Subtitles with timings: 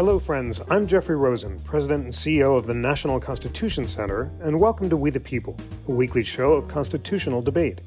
[0.00, 0.62] Hello, friends.
[0.70, 5.10] I'm Jeffrey Rosen, President and CEO of the National Constitution Center, and welcome to We
[5.10, 7.82] the People, a weekly show of constitutional debate.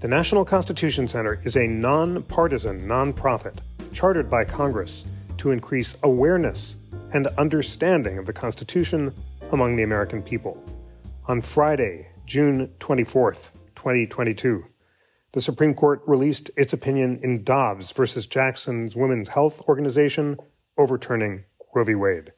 [0.00, 3.58] The National Constitution Center is a nonpartisan nonprofit
[3.92, 5.04] chartered by Congress
[5.36, 6.74] to increase awareness
[7.12, 9.14] and understanding of the Constitution
[9.52, 10.60] among the American people.
[11.28, 14.64] On Friday, June 24th, 2022,
[15.30, 20.38] the Supreme Court released its opinion in Dobbs versus Jackson's Women's Health Organization
[20.78, 21.44] overturning
[21.74, 21.94] Roe v.
[21.94, 22.32] Wade.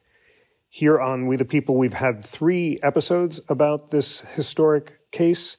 [0.69, 5.57] Here on We the People, we've had three episodes about this historic case,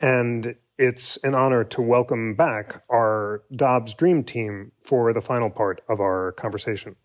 [0.00, 5.82] and it's an honor to welcome back our Dobbs Dream Team for the final part
[5.88, 6.96] of our conversation.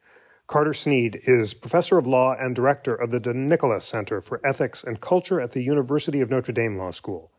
[0.48, 4.84] Carter Snead is professor of law and director of the De Nicola Center for Ethics
[4.84, 7.32] and Culture at the University of Notre Dame Law School.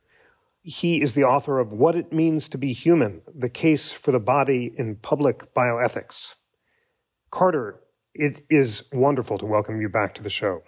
[0.62, 4.21] He is the author of What It Means to Be Human The Case for the
[4.21, 6.35] Body in Public Bioethics.
[7.30, 7.80] Carter,
[8.13, 10.63] it is wonderful to welcome you back to the show.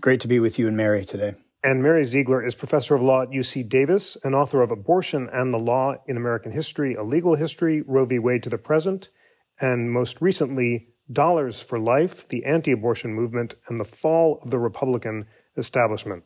[0.00, 1.34] Great to be with you and Mary today.
[1.62, 5.54] And Mary Ziegler is professor of law at UC Davis and author of Abortion and
[5.54, 8.18] the Law in American History, A Legal History, Roe v.
[8.18, 9.10] Wade to the Present,
[9.60, 14.58] and most recently, Dollars for Life, the Anti Abortion Movement, and the Fall of the
[14.58, 15.26] Republican
[15.56, 16.24] Establishment.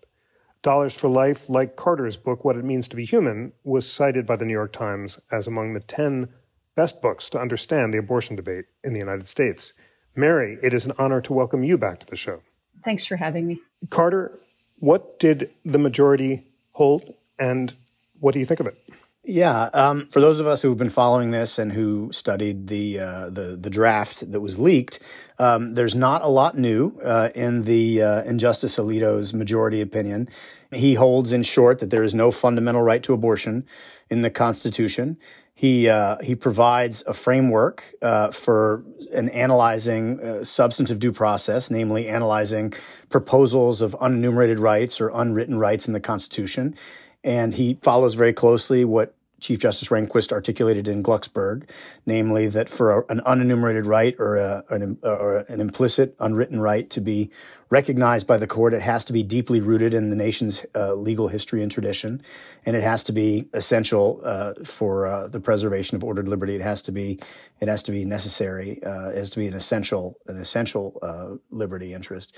[0.63, 4.37] Dollars for Life, like Carter's book, What It Means to Be Human, was cited by
[4.37, 6.29] the New York Times as among the 10
[6.75, 9.73] best books to understand the abortion debate in the United States.
[10.15, 12.43] Mary, it is an honor to welcome you back to the show.
[12.85, 13.61] Thanks for having me.
[13.91, 14.39] Carter,
[14.79, 17.73] what did the majority hold, and
[18.21, 18.77] what do you think of it?
[19.25, 23.31] Yeah, um, for those of us who've been following this and who studied the uh,
[23.31, 24.99] the, the draft that was leaked,
[25.39, 30.29] um, there's not a lot new uh, in the uh, in Justice Alito's majority opinion.
[30.73, 33.65] He holds, in short, that there is no fundamental right to abortion
[34.11, 35.19] in the Constitution.
[35.55, 42.09] He uh, he provides a framework uh, for an analyzing uh, substantive due process, namely
[42.09, 42.73] analyzing
[43.11, 46.75] proposals of unenumerated rights or unwritten rights in the Constitution.
[47.23, 51.69] And he follows very closely what Chief Justice Rehnquist articulated in Glucksberg,
[52.07, 56.89] namely that for a, an unenumerated right or, a, an, or an implicit unwritten right
[56.91, 57.31] to be
[57.73, 61.27] recognized by the court, it has to be deeply rooted in the nation's uh, legal
[61.27, 62.21] history and tradition,
[62.67, 66.55] and it has to be essential uh, for uh, the preservation of ordered liberty.
[66.55, 67.19] It has to be
[67.61, 68.83] it has to be necessary.
[68.85, 72.37] Uh, it has to be an essential an essential uh, liberty interest.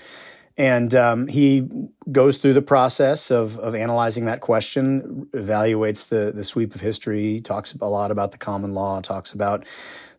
[0.57, 1.69] And um, he
[2.13, 7.41] goes through the process of, of analyzing that question, evaluates the, the sweep of history,
[7.41, 9.67] talks a lot about the common law, talks about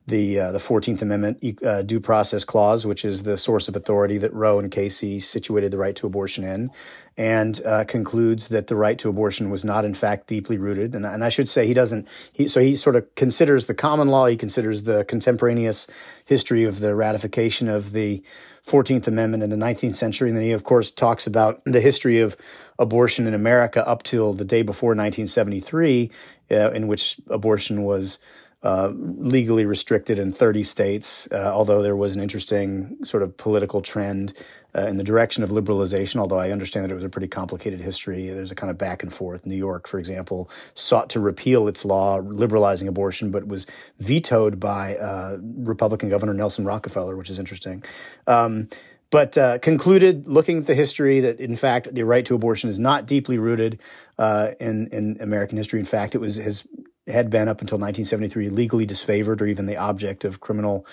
[0.07, 4.17] the uh, the Fourteenth Amendment uh, due process clause, which is the source of authority
[4.19, 6.69] that Roe and Casey situated the right to abortion in,
[7.17, 10.93] and uh, concludes that the right to abortion was not in fact deeply rooted.
[10.93, 12.07] And, and I should say he doesn't.
[12.33, 14.27] He, so he sort of considers the common law.
[14.27, 15.87] He considers the contemporaneous
[16.25, 18.23] history of the ratification of the
[18.65, 20.29] 14th Amendment in the 19th century.
[20.29, 22.35] And then he, of course, talks about the history of
[22.79, 26.11] abortion in America up till the day before 1973,
[26.51, 28.19] uh, in which abortion was
[28.63, 33.81] uh, legally restricted in 30 states, uh, although there was an interesting sort of political
[33.81, 34.33] trend
[34.75, 37.79] uh, in the direction of liberalization, although I understand that it was a pretty complicated
[37.79, 38.27] history.
[38.27, 39.45] There's a kind of back and forth.
[39.45, 43.67] New York, for example, sought to repeal its law liberalizing abortion, but was
[43.99, 47.83] vetoed by uh, Republican Governor Nelson Rockefeller, which is interesting.
[48.27, 48.67] Um,
[49.11, 52.79] but uh, concluded, looking at the history, that in fact the right to abortion is
[52.79, 53.79] not deeply rooted
[54.17, 55.79] uh, in in American history.
[55.79, 56.67] In fact, it was has
[57.07, 60.85] had been up until 1973 legally disfavored or even the object of criminal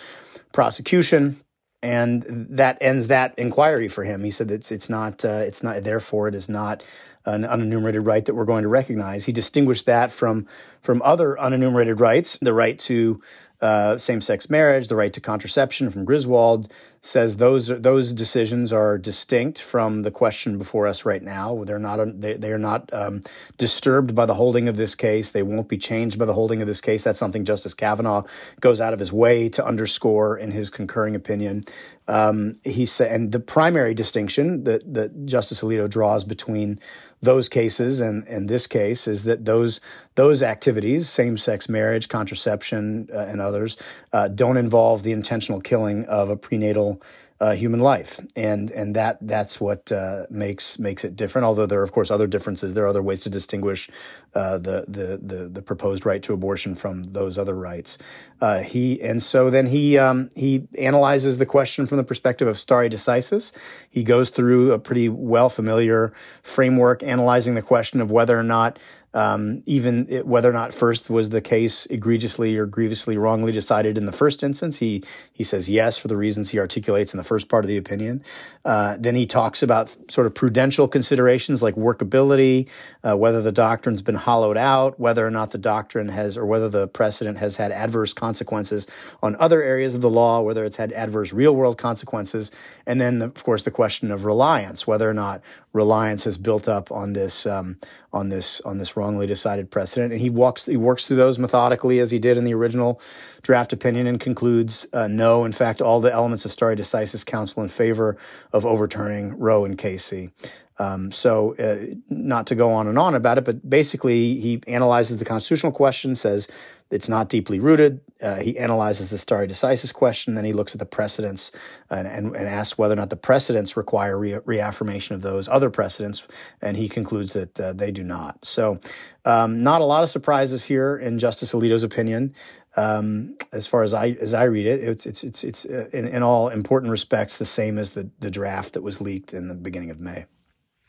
[0.52, 1.36] prosecution.
[1.82, 4.22] And that ends that inquiry for him.
[4.22, 6.84] He said it's it's not uh, it's not therefore it is not
[7.24, 9.24] an unenumerated right that we're going to recognize.
[9.24, 10.46] He distinguished that from
[10.80, 13.20] from other unenumerated rights, the right to
[13.62, 16.70] uh, same-sex marriage, the right to contraception from Griswold
[17.04, 21.64] says those those decisions are distinct from the question before us right now.
[21.64, 23.22] They're not they, they are not um,
[23.58, 25.30] disturbed by the holding of this case.
[25.30, 27.02] They won't be changed by the holding of this case.
[27.02, 28.22] That's something Justice Kavanaugh
[28.60, 31.64] goes out of his way to underscore in his concurring opinion.
[32.06, 36.78] Um, he said, and the primary distinction that that Justice Alito draws between
[37.22, 39.80] those cases and, in this case is that those
[40.16, 43.78] those activities, same sex marriage, contraception, uh, and others,
[44.12, 47.00] uh, don't involve the intentional killing of a prenatal
[47.42, 51.44] uh, human life, and and that that's what uh, makes makes it different.
[51.44, 53.90] Although there are of course other differences, there are other ways to distinguish
[54.32, 57.98] uh, the, the, the the proposed right to abortion from those other rights.
[58.40, 62.56] Uh, he and so then he um, he analyzes the question from the perspective of
[62.56, 63.50] stare decisis.
[63.90, 66.12] He goes through a pretty well familiar
[66.44, 68.78] framework analyzing the question of whether or not
[69.14, 73.98] um, even it, whether or not first was the case egregiously or grievously wrongly decided
[73.98, 74.78] in the first instance.
[74.78, 77.76] He he says yes for the reasons he articulates in the first part of the
[77.76, 78.24] opinion.
[78.64, 82.68] Uh, then he talks about sort of prudential considerations like workability,
[83.02, 86.68] uh, whether the doctrine's been hollowed out, whether or not the doctrine has, or whether
[86.68, 88.86] the precedent has had adverse consequences
[89.22, 92.52] on other areas of the law, whether it's had adverse real world consequences,
[92.86, 95.42] and then of course the question of reliance, whether or not
[95.72, 97.78] reliance has built up on this um,
[98.12, 100.12] on this on this wrongly decided precedent.
[100.12, 103.00] And he walks he works through those methodically as he did in the original
[103.42, 105.44] draft opinion and concludes uh, no.
[105.44, 108.16] In fact, all the elements of stare decisis counsel in favor
[108.52, 110.30] of overturning Roe and Casey.
[110.78, 115.18] Um, so, uh, not to go on and on about it, but basically, he analyzes
[115.18, 116.48] the constitutional question, says
[116.90, 118.00] it's not deeply rooted.
[118.22, 121.52] Uh, he analyzes the stare decisis question, then he looks at the precedents
[121.90, 125.70] and, and, and asks whether or not the precedents require re- reaffirmation of those other
[125.70, 126.26] precedents,
[126.60, 128.44] and he concludes that uh, they do not.
[128.44, 128.78] So,
[129.24, 132.34] um, not a lot of surprises here in Justice Alito's opinion.
[132.74, 136.08] Um, as far as I as I read it, it's it's it's, it's uh, in,
[136.08, 139.54] in all important respects the same as the the draft that was leaked in the
[139.54, 140.24] beginning of May.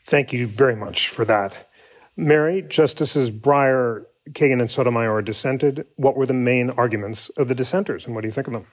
[0.06, 1.68] Thank you very much for that.
[2.16, 5.86] Mary, Justices Breyer, Kagan, and Sotomayor dissented.
[5.96, 8.66] What were the main arguments of the dissenters, and what do you think of them?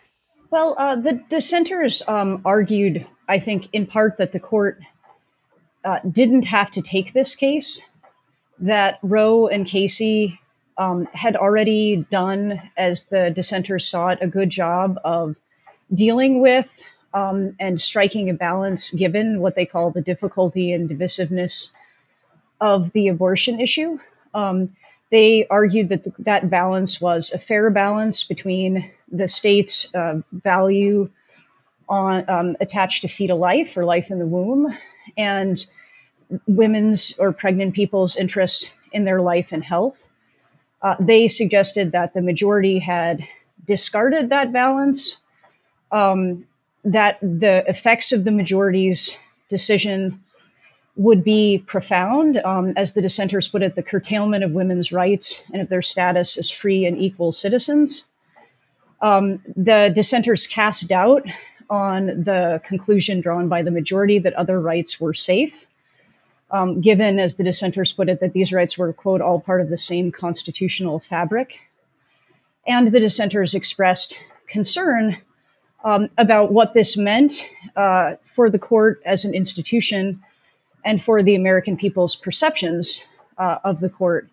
[0.49, 4.79] Well, uh, the dissenters um, argued, I think, in part that the court
[5.83, 7.81] uh, didn't have to take this case,
[8.59, 10.39] that Roe and Casey
[10.81, 15.36] um, had already done, as the dissenters saw it, a good job of
[15.94, 16.81] dealing with
[17.13, 21.69] um, and striking a balance given what they call the difficulty and divisiveness
[22.62, 24.00] of the abortion issue.
[24.33, 24.75] Um,
[25.12, 31.12] they argued that that balance was a fair balance between the state's uh, value
[31.89, 34.75] on um, attached to fetal life or life in the womb
[35.16, 35.68] and
[36.48, 40.07] women's or pregnant people's interests in their life and health.
[40.81, 43.24] Uh, they suggested that the majority had
[43.66, 45.22] discarded that balance
[45.92, 46.45] um,
[46.83, 49.16] that the effects of the majority's
[49.50, 50.19] decision
[50.95, 52.38] would be profound.
[52.39, 56.38] Um, as the dissenters put it, the curtailment of women's rights and of their status
[56.38, 58.06] as free and equal citizens.
[59.01, 61.24] Um, the dissenters cast doubt
[61.69, 65.66] on the conclusion drawn by the majority that other rights were safe,
[66.51, 69.69] um, given, as the dissenters put it, that these rights were, quote, all part of
[69.69, 71.59] the same constitutional fabric.
[72.68, 74.15] And the dissenters expressed
[74.48, 75.18] concern
[75.83, 77.44] um, about what this meant
[77.75, 80.21] uh, for the court as an institution
[80.86, 83.01] and for the American people's perceptions
[83.38, 84.27] uh, of the court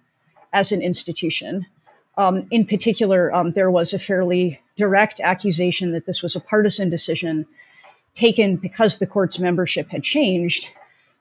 [0.52, 1.66] as an institution.
[2.16, 6.90] Um, in particular, um, there was a fairly direct accusation that this was a partisan
[6.90, 7.46] decision
[8.14, 10.68] taken because the court's membership had changed,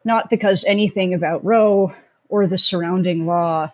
[0.07, 1.93] not because anything about Roe
[2.29, 3.71] or the surrounding law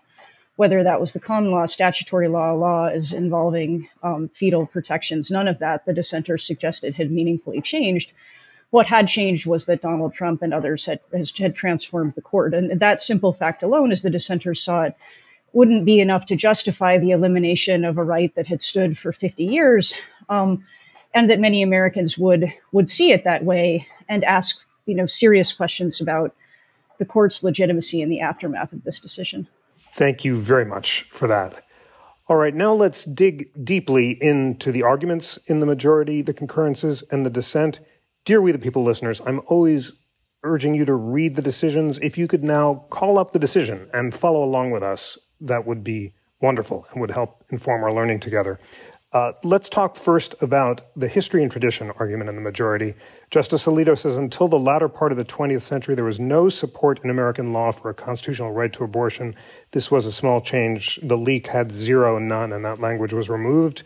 [0.56, 5.59] whether that was the common law, statutory law, laws involving um, fetal protections, none of
[5.59, 8.12] that the dissenters suggested had meaningfully changed.
[8.69, 11.00] What had changed was that Donald Trump and others had,
[11.38, 12.53] had transformed the court.
[12.53, 14.95] And that simple fact alone, as the dissenters saw it,
[15.53, 19.44] wouldn't be enough to justify the elimination of a right that had stood for 50
[19.44, 19.94] years,
[20.30, 20.63] um,
[21.13, 25.53] and that many Americans would would see it that way and ask you know serious
[25.53, 26.35] questions about
[27.00, 29.47] the court's legitimacy in the aftermath of this decision.
[29.94, 31.63] Thank you very much for that.
[32.27, 37.25] All right, now let's dig deeply into the arguments in the majority, the concurrences, and
[37.25, 37.81] the dissent.
[38.23, 39.99] Dear We the People listeners, I'm always
[40.44, 41.99] urging you to read the decisions.
[41.99, 45.83] If you could now call up the decision and follow along with us, that would
[45.83, 48.59] be wonderful and would help inform our learning together.
[49.14, 52.96] Uh, let's talk first about the history and tradition argument in the majority.
[53.30, 57.00] Justice Alito says until the latter part of the 20th century, there was no support
[57.04, 59.36] in American law for a constitutional right to abortion.
[59.70, 61.00] This was a small change.
[61.04, 63.84] The leak had zero, none, and that language was removed.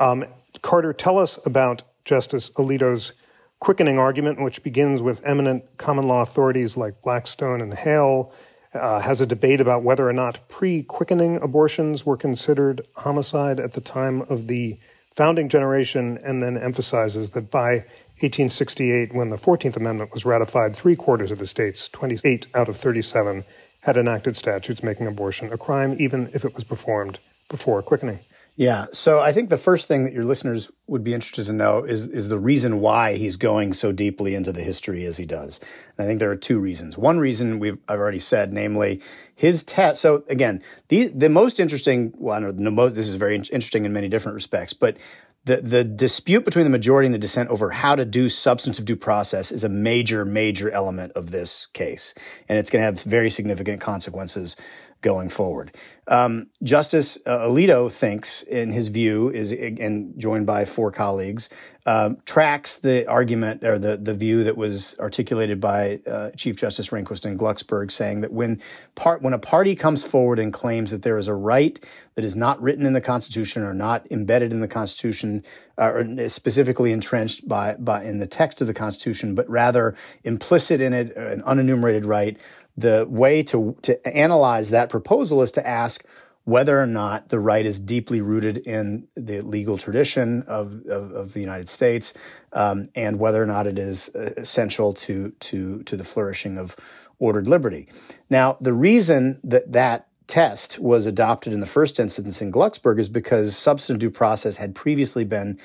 [0.00, 0.26] Um,
[0.60, 3.14] Carter, tell us about Justice Alito's
[3.60, 8.34] quickening argument, which begins with eminent common law authorities like Blackstone and Hale
[8.74, 13.72] uh, has a debate about whether or not pre quickening abortions were considered homicide at
[13.72, 14.78] the time of the
[15.14, 17.72] founding generation, and then emphasizes that by
[18.20, 22.76] 1868, when the 14th Amendment was ratified, three quarters of the states, 28 out of
[22.76, 23.44] 37,
[23.80, 28.20] had enacted statutes making abortion a crime, even if it was performed before quickening.
[28.58, 28.86] Yeah.
[28.92, 32.08] So I think the first thing that your listeners would be interested to know is
[32.08, 35.60] is the reason why he's going so deeply into the history as he does.
[35.96, 36.98] And I think there are two reasons.
[36.98, 39.00] One reason we've I've already said, namely
[39.36, 40.00] his test.
[40.00, 42.12] So again, the the most interesting.
[42.16, 44.96] Well, know, the most, this is very interesting in many different respects, but
[45.44, 48.96] the the dispute between the majority and the dissent over how to do substantive due
[48.96, 52.12] process is a major major element of this case,
[52.48, 54.56] and it's going to have very significant consequences
[55.00, 55.72] going forward.
[56.08, 61.50] Um, Justice uh, Alito thinks, in his view, is and joined by four colleagues,
[61.84, 66.88] um, tracks the argument or the the view that was articulated by uh, Chief Justice
[66.88, 68.60] Rehnquist and Glucksberg, saying that when
[68.94, 71.78] part when a party comes forward and claims that there is a right
[72.14, 75.44] that is not written in the Constitution or not embedded in the Constitution
[75.76, 80.80] uh, or specifically entrenched by by in the text of the Constitution, but rather implicit
[80.80, 82.38] in it, an unenumerated right
[82.78, 86.04] the way to, to analyze that proposal is to ask
[86.44, 91.32] whether or not the right is deeply rooted in the legal tradition of, of, of
[91.34, 92.14] the United States
[92.52, 96.76] um, and whether or not it is uh, essential to, to, to the flourishing of
[97.18, 97.88] ordered liberty.
[98.30, 103.08] Now, the reason that that test was adopted in the first instance in Glucksberg is
[103.08, 105.58] because substantive due process had previously been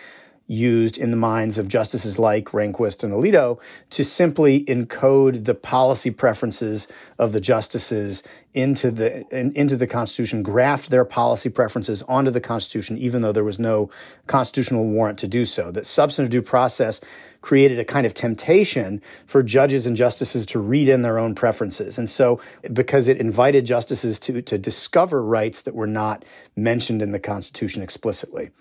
[0.48, 3.60] used in the minds of justices like Rehnquist and Alito
[3.92, 8.24] to simply encode the policy preferences of the justices
[8.54, 13.32] into the in, into the Constitution, graft their policy preferences onto the Constitution, even though
[13.32, 13.90] there was no
[14.28, 15.72] constitutional warrant to do so.
[15.72, 17.02] That substantive due process
[17.42, 21.98] created a kind of temptation for judges and justices to read in their own preferences.
[21.98, 22.40] And so,
[22.72, 26.24] because it invited justices to, to discover rights that were not
[26.56, 28.52] mentioned in the Constitution explicitly.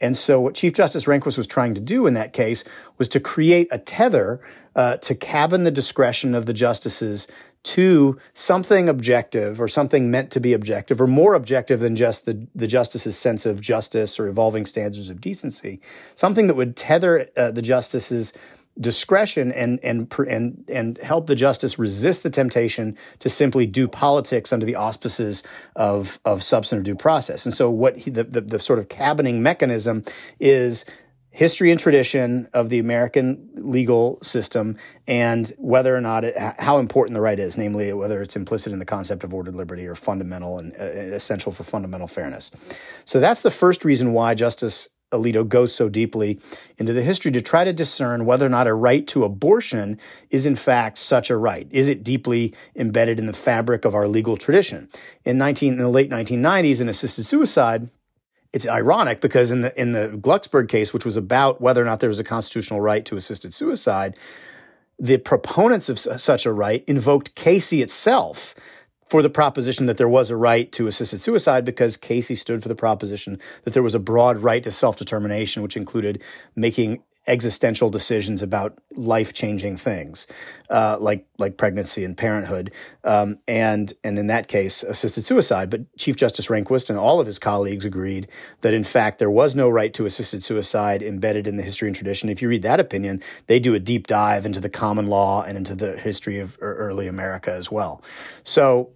[0.00, 2.64] And so, what Chief Justice Rehnquist was trying to do in that case
[2.98, 4.40] was to create a tether
[4.74, 7.28] uh, to cabin the discretion of the justices
[7.62, 12.46] to something objective or something meant to be objective or more objective than just the,
[12.54, 15.80] the justice's sense of justice or evolving standards of decency,
[16.14, 18.32] something that would tether uh, the justice's
[18.78, 24.52] discretion and and and and help the justice resist the temptation to simply do politics
[24.52, 25.42] under the auspices
[25.76, 27.44] of of substantive due process.
[27.44, 30.04] And so, what he, the, the the sort of cabining mechanism
[30.38, 30.84] is
[31.30, 37.14] history and tradition of the American legal system and whether or not it, how important
[37.14, 40.58] the right is, namely whether it's implicit in the concept of ordered liberty or fundamental
[40.58, 42.50] and uh, essential for fundamental fairness.
[43.04, 46.40] So that's the first reason why Justice Alito goes so deeply
[46.78, 49.98] into the history to try to discern whether or not a right to abortion
[50.30, 51.66] is in fact such a right.
[51.70, 54.88] Is it deeply embedded in the fabric of our legal tradition?
[55.24, 57.88] In 19 in the late 1990s in assisted suicide,
[58.52, 62.00] it's ironic because in the in the Glucksberg case, which was about whether or not
[62.00, 64.16] there was a constitutional right to assisted suicide,
[64.98, 68.54] the proponents of such a right invoked Casey itself
[69.10, 72.68] for the proposition that there was a right to assisted suicide because Casey stood for
[72.68, 76.22] the proposition that there was a broad right to self determination, which included
[76.54, 80.26] making existential decisions about life changing things,
[80.68, 82.72] uh, like like pregnancy and parenthood,
[83.04, 85.70] um, and and in that case, assisted suicide.
[85.70, 88.28] But Chief Justice Rehnquist and all of his colleagues agreed
[88.62, 91.94] that in fact there was no right to assisted suicide embedded in the history and
[91.94, 92.28] tradition.
[92.28, 95.56] If you read that opinion, they do a deep dive into the common law and
[95.56, 98.02] into the history of early America as well.
[98.42, 98.90] So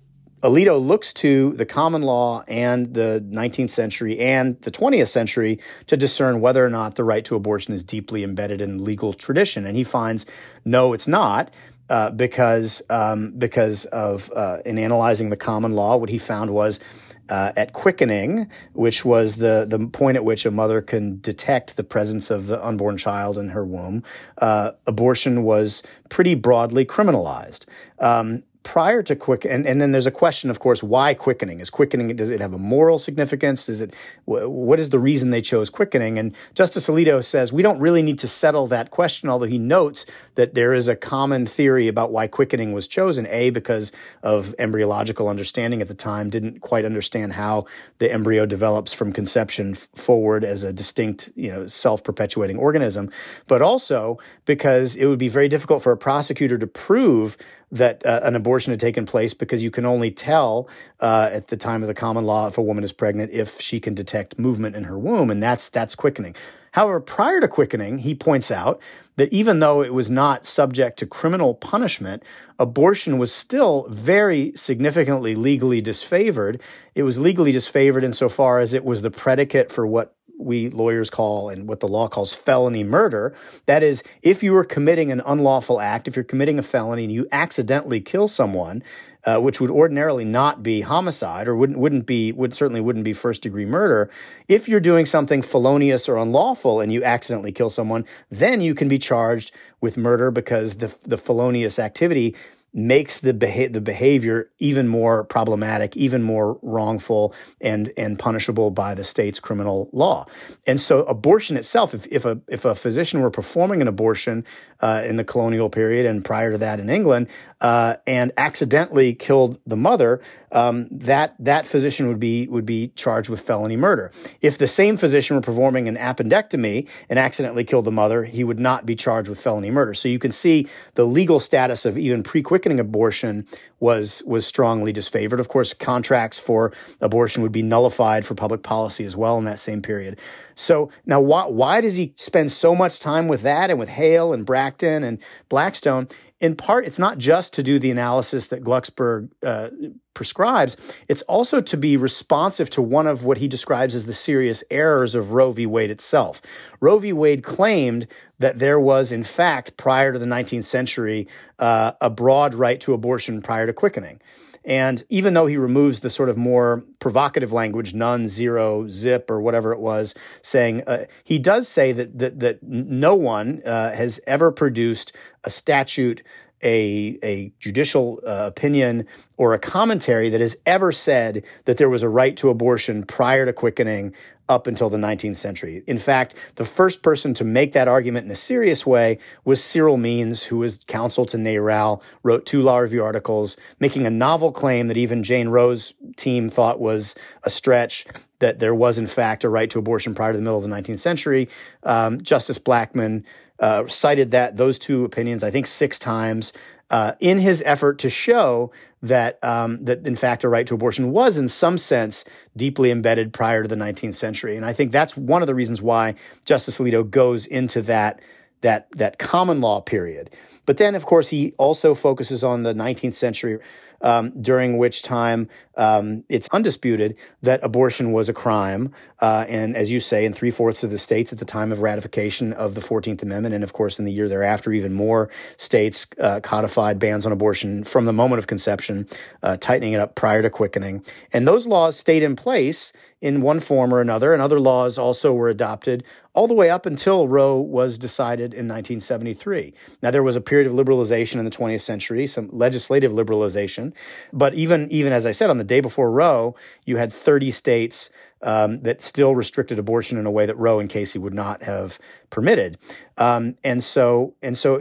[0.45, 5.97] Alito looks to the common law and the 19th century and the 20th century to
[5.97, 9.67] discern whether or not the right to abortion is deeply embedded in legal tradition.
[9.67, 10.27] And he finds,
[10.67, 11.53] no, it's not.
[11.91, 16.81] Uh, because um, because of uh, in analyzing the common law, what he found was
[17.29, 21.85] uh, at quickening, which was the the point at which a mother can detect the
[21.85, 24.03] presence of the unborn child in her womb,
[24.39, 27.67] uh, abortion was pretty broadly criminalized.
[27.99, 31.61] Um, prior to quick and, and then there's a question of course why quickening?
[31.61, 33.68] Is quickening does it have a moral significance?
[33.68, 33.94] Is it
[34.25, 36.18] what is the reason they chose quickening?
[36.18, 40.06] And justice alito says we don't really need to settle that question although he notes
[40.35, 43.92] that there is a common theory about why quickening was chosen a because
[44.23, 47.66] of embryological understanding at the time didn't quite understand how
[47.99, 53.11] the embryo develops from conception forward as a distinct you know self-perpetuating organism
[53.47, 57.37] but also because it would be very difficult for a prosecutor to prove
[57.73, 60.68] that uh, an abortion had taken place because you can only tell
[61.00, 63.80] uh, at the time of the common law if a woman is pregnant if she
[63.80, 66.35] can detect movement in her womb, and that's that's quickening.
[66.73, 68.83] However, prior to quickening, he points out
[69.14, 72.25] that even though it was not subject to criminal punishment,
[72.59, 76.61] abortion was still very significantly legally disfavored.
[76.97, 81.49] It was legally disfavored insofar as it was the predicate for what we lawyers call
[81.49, 83.35] and what the law calls felony murder.
[83.67, 87.12] That is, if you are committing an unlawful act, if you're committing a felony and
[87.12, 88.83] you accidentally kill someone,
[89.26, 93.12] uh, which would ordinarily not be homicide or wouldn't wouldn't be would certainly wouldn't be
[93.12, 94.11] first degree murder.
[94.49, 98.88] If you're doing something felonious or unlawful and you accidentally kill someone, then you can
[98.88, 102.35] be charged with murder because the the felonious activity
[102.75, 108.95] makes the beha- the behavior even more problematic, even more wrongful, and and punishable by
[108.95, 110.26] the state's criminal law.
[110.66, 114.45] And so, abortion itself, if, if a if a physician were performing an abortion
[114.81, 117.28] uh, in the colonial period and prior to that in England,
[117.61, 123.28] uh, and accidentally killed the mother, um, that that physician would be would be charged
[123.28, 124.11] with felony murder.
[124.40, 128.61] If the same physician were performing an appendectomy and accidentally killed the mother, he would
[128.61, 129.95] not be charged with felony murder.
[129.95, 132.23] So you can see the legal status of even
[132.64, 133.47] pre-quickening abortion
[133.80, 135.40] was was strongly disfavored.
[135.40, 139.59] Of course, contracts for abortion would be nullified for public policy as well in that
[139.59, 140.18] same period.
[140.54, 144.33] So now, why, why does he spend so much time with that and with Hale
[144.33, 145.18] and Bracton and
[145.49, 146.09] Blackstone?
[146.44, 149.71] in part, it's not just to do the analysis that Glucksberg uh,
[150.12, 150.76] prescribes,
[151.09, 155.14] it's also to be responsive to one of what he describes as the serious errors
[155.14, 155.64] of Roe v.
[155.64, 156.42] Wade itself.
[156.80, 157.14] Roe v.
[157.14, 158.06] Wade claimed
[158.38, 162.93] that there was, in fact, prior to the 19th century, uh, a broad right to
[162.93, 164.21] abortion prior to quickening.
[164.64, 169.41] And even though he removes the sort of more provocative language, none, zero, zip, or
[169.41, 174.21] whatever it was, saying uh, he does say that that, that no one uh, has
[174.26, 175.12] ever produced
[175.45, 176.23] a statute
[176.62, 182.03] a, a judicial uh, opinion or a commentary that has ever said that there was
[182.03, 184.14] a right to abortion prior to quickening
[184.49, 185.83] up until the 19th century.
[185.87, 189.97] In fact, the first person to make that argument in a serious way was Cyril
[189.97, 194.89] Means, who was counsel to NARAL, wrote two law review articles, making a novel claim
[194.89, 198.07] that even Jane Roe's team thought was a stretch,
[198.41, 200.69] that there was, in fact, a right to abortion prior to the middle of the
[200.69, 201.49] 19th century.
[201.83, 203.25] Um, Justice Blackmun
[203.61, 206.53] uh, cited that those two opinions, I think, six times
[206.91, 208.71] uh, in his effort to show
[209.05, 212.25] that um, that in fact a right to abortion was in some sense
[212.57, 215.83] deeply embedded prior to the 19th century, and I think that's one of the reasons
[215.83, 218.21] why Justice Alito goes into that
[218.63, 220.31] that that common law period.
[220.67, 223.59] But then, of course, he also focuses on the 19th century
[224.01, 228.93] um, during which time um, it's undisputed that abortion was a crime.
[229.21, 231.81] Uh, and as you say, in three fourths of the states at the time of
[231.81, 236.07] ratification of the 14th Amendment, and of course in the year thereafter, even more states
[236.21, 239.07] uh, codified bans on abortion from the moment of conception,
[239.43, 241.05] uh, tightening it up prior to quickening.
[241.33, 242.93] And those laws stayed in place
[243.25, 246.04] in one form or another, and other laws also were adopted
[246.35, 249.73] all the way up until Roe was decided in 1973.
[250.03, 253.94] Now, there was a period of liberalization in the 20th century, some legislative liberalization,
[254.35, 258.11] but even, even as I said, on the day before Roe, you had 30 states
[258.44, 261.98] um, that still restricted abortion in a way that Roe and Casey would not have
[262.30, 262.78] permitted.
[263.16, 264.80] Um, and so, and so,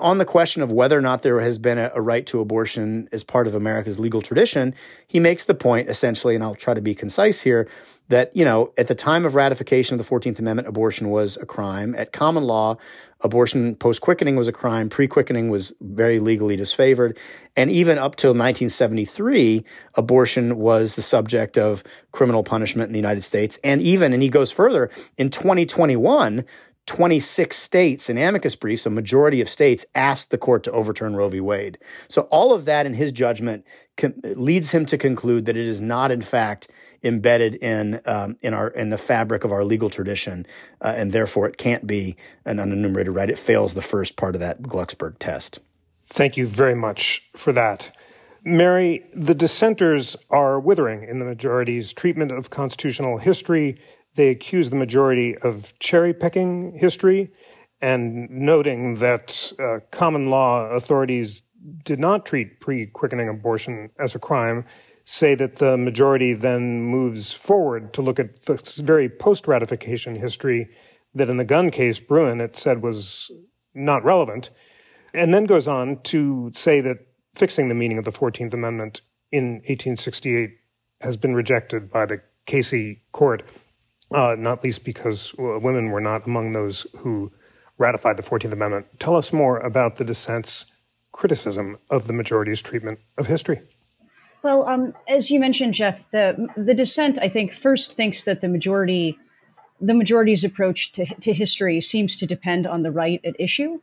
[0.00, 3.08] on the question of whether or not there has been a, a, right to abortion
[3.12, 4.74] as part of America's legal tradition,
[5.06, 7.68] he makes the point essentially, and I'll try to be concise here,
[8.08, 11.46] that you know at the time of ratification of the Fourteenth Amendment, abortion was a
[11.46, 11.94] crime.
[11.94, 12.76] At common law,
[13.20, 14.88] abortion post quickening was a crime.
[14.88, 17.18] Pre quickening was very legally disfavored.
[17.56, 23.22] And even up till 1973, abortion was the subject of criminal punishment in the United
[23.22, 23.58] States.
[23.64, 26.44] And even, and he goes further, in 2021,
[26.86, 31.28] 26 states in amicus briefs, a majority of states, asked the court to overturn Roe
[31.28, 31.38] v.
[31.38, 31.78] Wade.
[32.08, 33.66] So all of that, in his judgment,
[34.24, 36.70] leads him to conclude that it is not, in fact,
[37.02, 40.46] embedded in um, in our in the fabric of our legal tradition,
[40.80, 43.30] uh, and therefore it can't be an unenumerated right.
[43.30, 45.60] It fails the first part of that Glucksberg test.
[46.06, 47.94] Thank you very much for that.
[48.44, 53.80] Mary, the dissenters are withering in the majority's treatment of constitutional history.
[54.14, 57.30] They accuse the majority of cherry picking history
[57.80, 61.42] and noting that uh, common law authorities
[61.84, 64.64] did not treat pre quickening abortion as a crime
[65.10, 70.68] say that the majority then moves forward to look at the very post ratification history
[71.14, 73.30] that in the gun case, Bruen, it said was
[73.72, 74.50] not relevant,
[75.14, 76.98] and then goes on to say that
[77.34, 79.00] fixing the meaning of the 14th Amendment
[79.32, 80.50] in 1868
[81.00, 83.42] has been rejected by the Casey court,
[84.10, 87.32] uh, not least because uh, women were not among those who
[87.78, 88.86] ratified the 14th Amendment.
[88.98, 90.66] Tell us more about the dissent's
[91.12, 93.62] criticism of the majority's treatment of history.
[94.42, 98.48] Well, um, as you mentioned, Jeff, the the dissent, I think, first thinks that the
[98.48, 99.18] majority,
[99.80, 103.80] the majority's approach to, to history seems to depend on the right at issue,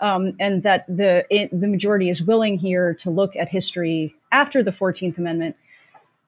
[0.00, 4.64] um, and that the it, the majority is willing here to look at history after
[4.64, 5.54] the Fourteenth Amendment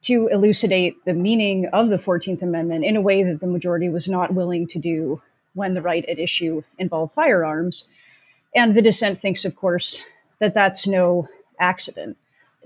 [0.02, 4.08] to elucidate the meaning of the Fourteenth Amendment in a way that the majority was
[4.08, 5.20] not willing to do
[5.54, 7.88] when the right at issue involved firearms,
[8.54, 10.00] and the dissent thinks, of course,
[10.38, 11.26] that that's no
[11.58, 12.16] accident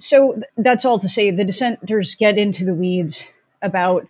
[0.01, 3.27] so that's all to say the dissenters get into the weeds
[3.63, 4.07] about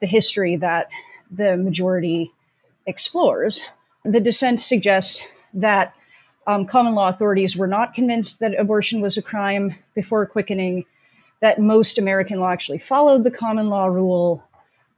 [0.00, 0.88] the history that
[1.30, 2.30] the majority
[2.86, 3.62] explores.
[4.04, 5.22] The dissent suggests
[5.54, 5.94] that
[6.46, 10.84] um, common law authorities were not convinced that abortion was a crime before quickening,
[11.40, 14.44] that most American law actually followed the common law rule.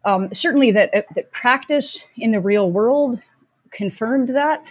[0.04, 3.20] Um, certainly, that, uh, that practice in the real world
[3.70, 4.62] confirmed that.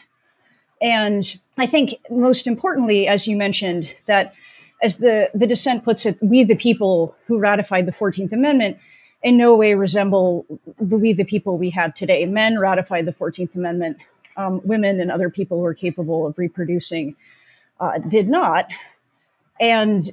[0.81, 4.33] And I think most importantly, as you mentioned, that
[4.85, 8.77] as the, the dissent puts it, we the people who ratified the 14th Amendment
[9.23, 10.45] in no way resemble
[10.79, 12.23] the we the people we have today.
[12.27, 13.97] Men ratified the 14th Amendment
[14.37, 17.15] um, women and other people who are capable of reproducing
[17.79, 18.67] uh, did not.
[19.59, 20.03] And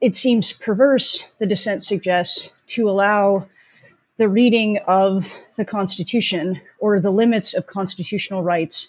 [0.00, 3.46] it seems perverse, the dissent suggests, to allow
[4.16, 5.26] the reading of
[5.58, 8.88] the Constitution or the limits of constitutional rights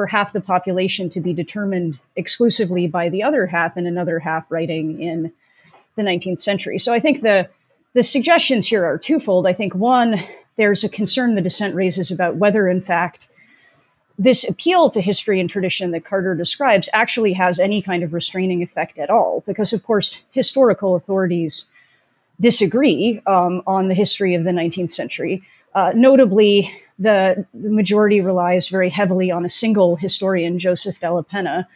[0.00, 4.46] for half the population to be determined exclusively by the other half and another half
[4.48, 5.30] writing in
[5.96, 6.78] the 19th century.
[6.78, 7.50] So I think the
[7.92, 9.46] the suggestions here are twofold.
[9.46, 10.18] I think one,
[10.56, 13.28] there's a concern the dissent raises about whether, in fact,
[14.18, 18.62] this appeal to history and tradition that Carter describes actually has any kind of restraining
[18.62, 21.66] effect at all, because of course historical authorities
[22.40, 25.42] disagree um, on the history of the 19th century.
[25.74, 31.66] Uh, notably, the, the, majority relies very heavily on a single historian, Joseph Dellapenna,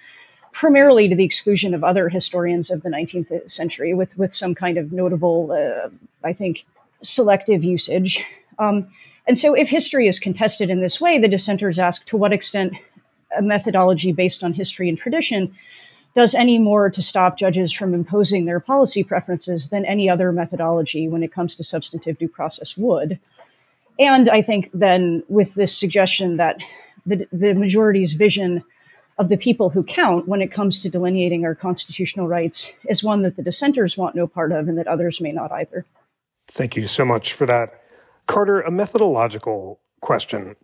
[0.52, 4.78] primarily to the exclusion of other historians of the 19th century, with, with some kind
[4.78, 5.88] of notable, uh,
[6.22, 6.64] I think,
[7.02, 8.22] selective usage.
[8.58, 8.86] Um,
[9.26, 12.74] and so, if history is contested in this way, the dissenters ask to what extent
[13.36, 15.54] a methodology based on history and tradition
[16.14, 21.08] does any more to stop judges from imposing their policy preferences than any other methodology
[21.08, 23.18] when it comes to substantive due process would.
[23.98, 26.56] And I think then, with this suggestion that
[27.06, 28.64] the, the majority's vision
[29.18, 33.22] of the people who count when it comes to delineating our constitutional rights is one
[33.22, 35.84] that the dissenters want no part of and that others may not either.
[36.48, 37.80] Thank you so much for that.
[38.26, 40.56] Carter, a methodological question.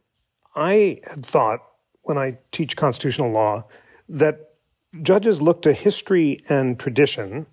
[0.57, 1.61] I had thought
[2.03, 3.64] when I teach constitutional law
[4.09, 4.55] that
[5.03, 7.47] judges look to history and tradition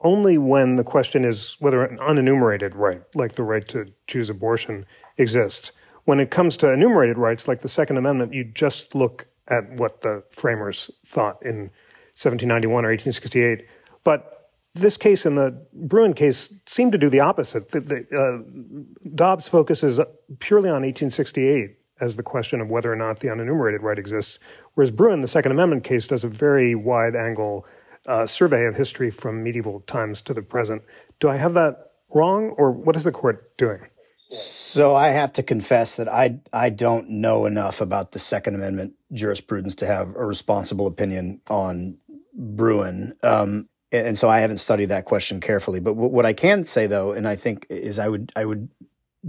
[0.00, 4.86] only when the question is whether an unenumerated right, like the right to choose abortion,
[5.18, 5.72] exists.
[6.04, 10.02] When it comes to enumerated rights, like the Second Amendment, you just look at what
[10.02, 11.70] the framers thought in
[12.14, 13.66] 1791 or 1868.
[14.04, 17.70] But this case and the Bruen case seem to do the opposite.
[17.70, 20.00] The, the, uh, Dobbs focuses
[20.38, 24.38] purely on 1868 as the question of whether or not the unenumerated right exists,
[24.74, 27.66] whereas Bruen, the Second Amendment case, does a very wide angle
[28.06, 30.82] uh, survey of history from medieval times to the present.
[31.20, 33.80] Do I have that wrong, or what is the court doing?
[34.28, 38.94] So I have to confess that I I don't know enough about the Second Amendment
[39.12, 41.98] jurisprudence to have a responsible opinion on
[42.34, 43.14] Bruen.
[43.22, 45.80] Um, and so I haven't studied that question carefully.
[45.80, 48.68] But w- what I can say, though, and I think is I would I would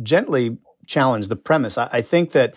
[0.02, 0.58] gently
[0.88, 1.78] challenge the premise.
[1.78, 2.56] I, I think that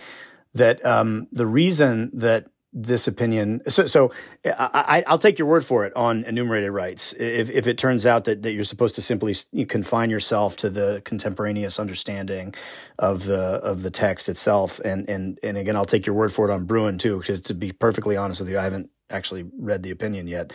[0.54, 3.62] that um, the reason that this opinion.
[3.68, 4.12] So, so
[4.44, 7.12] I, will take your word for it on enumerated rights.
[7.14, 9.34] If, if it turns out that, that you're supposed to simply
[9.68, 12.54] confine yourself to the contemporaneous understanding
[12.98, 16.48] of the of the text itself, and and and again, I'll take your word for
[16.48, 17.18] it on Bruen too.
[17.18, 20.52] Because to be perfectly honest with you, I haven't actually read the opinion yet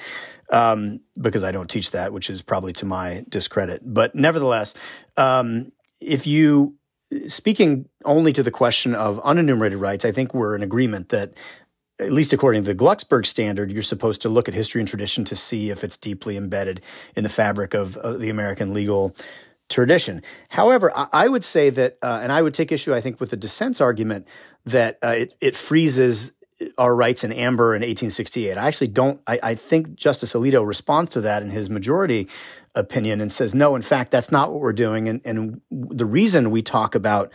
[0.51, 3.81] um, because I don't teach that, which is probably to my discredit.
[3.83, 4.73] But nevertheless,
[5.17, 6.75] um, if you
[7.27, 11.37] speaking only to the question of unenumerated rights, I think we're in agreement that.
[11.99, 15.23] At least according to the Glucksberg standard, you're supposed to look at history and tradition
[15.25, 16.81] to see if it's deeply embedded
[17.15, 19.15] in the fabric of, of the American legal
[19.69, 20.21] tradition.
[20.49, 23.29] However, I, I would say that, uh, and I would take issue, I think, with
[23.29, 24.27] the dissent's argument
[24.65, 26.33] that uh, it, it freezes
[26.77, 28.57] our rights in amber in 1868.
[28.57, 32.29] I actually don't, I, I, think Justice Alito responds to that in his majority
[32.75, 35.09] opinion and says, no, in fact, that's not what we're doing.
[35.09, 37.31] And, and the reason we talk about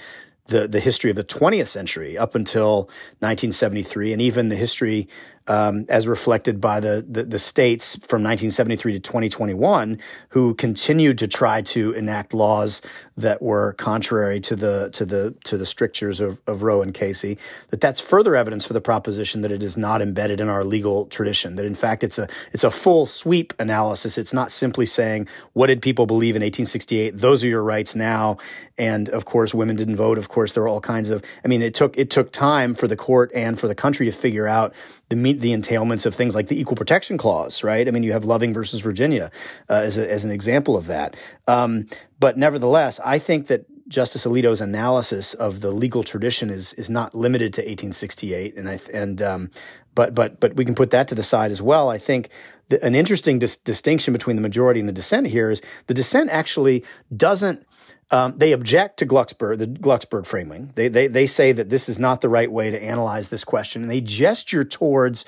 [0.51, 2.83] the, the history of the 20th century up until
[3.21, 5.09] 1973 and even the history
[5.49, 9.99] um, as reflected by the, the, the states from 1973 to 2021,
[10.29, 12.83] who continued to try to enact laws
[13.17, 17.39] that were contrary to the to the to the strictures of, of Roe and Casey.
[17.69, 21.07] That that's further evidence for the proposition that it is not embedded in our legal
[21.07, 21.57] tradition.
[21.57, 24.19] That in fact it's a it's a full sweep analysis.
[24.19, 27.17] It's not simply saying what did people believe in 1868.
[27.17, 28.39] Those are your rights now.
[28.79, 30.17] And of course, women didn't vote.
[30.17, 31.23] Of course, there were all kinds of.
[31.45, 34.13] I mean, it took it took time for the court and for the country to
[34.13, 34.73] figure out
[35.11, 37.87] the meet the entailments of things like the equal protection clause, right?
[37.87, 39.31] I mean, you have Loving versus Virginia
[39.69, 41.17] uh, as, a, as an example of that.
[41.47, 41.87] Um,
[42.19, 47.13] but nevertheless, I think that Justice Alito's analysis of the legal tradition is is not
[47.13, 49.51] limited to 1868, and I and um,
[49.97, 51.89] but but but we can put that to the side as well.
[51.89, 52.29] I think
[52.69, 56.31] the, an interesting dis- distinction between the majority and the dissent here is the dissent
[56.31, 56.85] actually
[57.17, 57.67] doesn't
[58.11, 60.73] um, they object to Glucksberg, the Glucksberg framing.
[60.75, 63.83] They, they, they say that this is not the right way to analyze this question.
[63.83, 65.25] And they gesture towards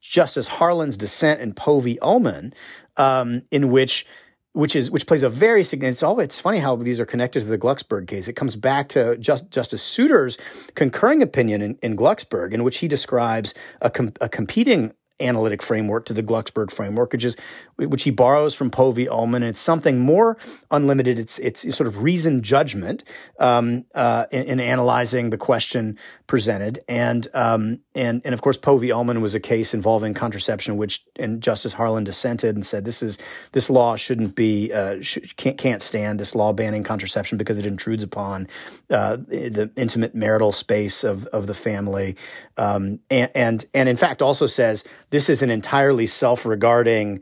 [0.00, 1.98] Justice Harlan's dissent in Poe v.
[2.00, 2.54] Ullman,
[2.96, 4.06] um, in which
[4.52, 5.98] which is which plays a very significant.
[5.98, 6.18] It's.
[6.18, 8.26] It's funny how these are connected to the Glucksberg case.
[8.26, 10.38] It comes back to just, Justice Souter's
[10.74, 16.06] concurring opinion in, in Glucksberg, in which he describes a, com, a competing analytic framework
[16.06, 17.36] to the Glucksberg framework, which is
[17.76, 19.08] which he borrows from Poe v.
[19.08, 19.42] Ullman.
[19.42, 20.36] It's something more
[20.70, 21.18] unlimited.
[21.18, 23.04] It's it's sort of reasoned judgment
[23.38, 28.78] um, uh, in, in, analyzing the question presented, and um, and and of course Poe
[28.78, 28.92] v.
[28.92, 33.18] Ullman was a case involving contraception, which and Justice Harlan dissented and said this is
[33.52, 37.66] this law shouldn't be uh, sh- can't can't stand this law banning contraception because it
[37.66, 38.46] intrudes upon
[38.90, 42.16] uh, the intimate marital space of of the family,
[42.56, 47.20] um, and, and and in fact also says this is an entirely self regarding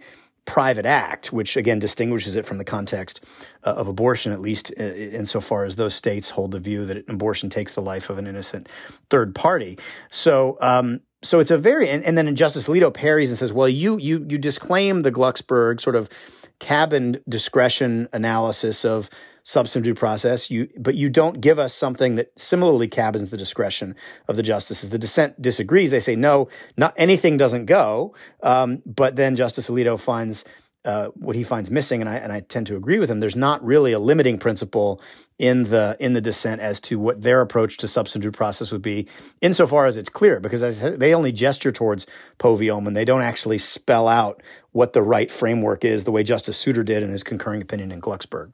[0.49, 3.25] private act, which again distinguishes it from the context
[3.65, 7.51] uh, of abortion, at least uh, insofar as those states hold the view that abortion
[7.51, 8.67] takes the life of an innocent
[9.11, 9.79] third party.
[10.09, 13.69] So, um, so it's a very and, and then Justice Alito parries and says, "Well,
[13.69, 16.09] you you you disclaim the Glucksberg sort of
[16.59, 19.09] cabined discretion analysis of
[19.43, 20.51] substantive process.
[20.51, 23.97] You, but you don't give us something that similarly cabins the discretion
[24.29, 24.91] of the justices.
[24.91, 25.91] The dissent disagrees.
[25.91, 28.15] They say no, not anything doesn't go.
[28.43, 30.45] Um, but then Justice Alito finds
[30.85, 33.21] uh, what he finds missing, and I and I tend to agree with him.
[33.21, 35.03] There's not really a limiting principle
[35.39, 39.07] in the in the dissent as to what their approach to substantive process would be,
[39.41, 42.07] insofar as it's clear, because they only gesture towards
[42.39, 42.71] Poe v.
[42.71, 42.95] Ullman.
[42.95, 47.03] They don't actually spell out what the right framework is, the way Justice Souter did
[47.03, 48.53] in his concurring opinion in Glucksberg.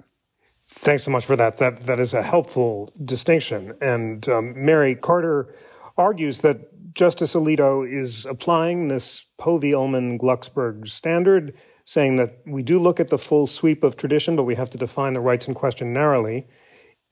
[0.66, 1.58] Thanks so much for that.
[1.58, 3.74] That that is a helpful distinction.
[3.80, 5.54] And um, Mary Carter
[5.96, 9.74] argues that Justice Alito is applying this Poe v.
[9.74, 11.54] Ullman Glucksberg standard,
[11.84, 14.78] saying that we do look at the full sweep of tradition, but we have to
[14.78, 16.46] define the rights in question narrowly.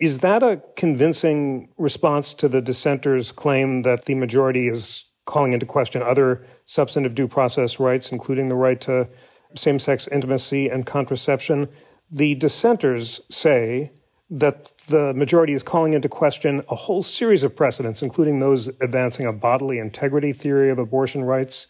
[0.01, 5.67] Is that a convincing response to the dissenters' claim that the majority is calling into
[5.67, 9.09] question other substantive due process rights, including the right to
[9.55, 11.69] same sex intimacy and contraception?
[12.11, 13.93] The dissenters say
[14.31, 19.27] that the majority is calling into question a whole series of precedents, including those advancing
[19.27, 21.67] a bodily integrity theory of abortion rights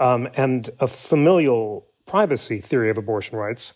[0.00, 3.74] um, and a familial privacy theory of abortion rights,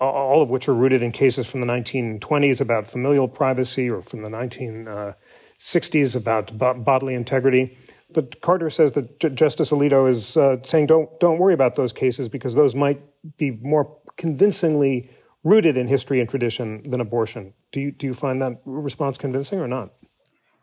[0.00, 4.22] all of which are rooted in cases from the 1920s about familial privacy or from
[4.22, 7.76] the 1960s about bodily integrity.
[8.12, 11.92] But Carter says that J- Justice Alito is uh, saying don't don't worry about those
[11.92, 13.00] cases because those might
[13.36, 15.10] be more convincingly
[15.42, 17.52] rooted in history and tradition than abortion.
[17.72, 19.92] Do you do you find that response convincing or not?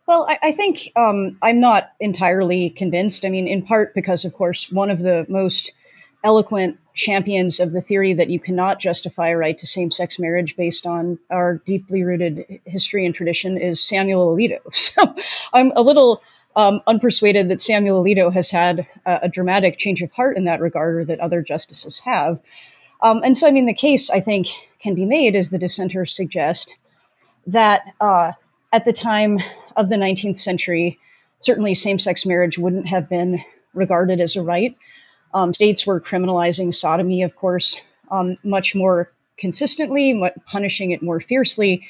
[0.08, 3.24] Well, I, I think um, I'm not entirely convinced.
[3.24, 5.72] I mean, in part because, of course, one of the most
[6.24, 10.86] eloquent champions of the theory that you cannot justify a right to same-sex marriage based
[10.86, 14.60] on our deeply rooted history and tradition is Samuel Alito.
[14.74, 15.16] So
[15.54, 16.22] I'm a little
[16.56, 20.62] um, unpersuaded that Samuel Alito has had a, a, dramatic change of heart in that
[20.62, 22.40] regard, or that other justices have.
[23.02, 24.48] Um, and so, I mean, the case I think
[24.80, 26.76] can be made, as the dissenters suggest,
[27.48, 28.34] that uh,
[28.72, 29.40] at the time
[29.76, 31.00] of the 19th century,
[31.42, 34.76] certainly same sex marriage wouldn't have been regarded as a right.
[35.34, 41.86] Um, states were criminalizing sodomy, of course, um, much more consistently, punishing it more fiercely,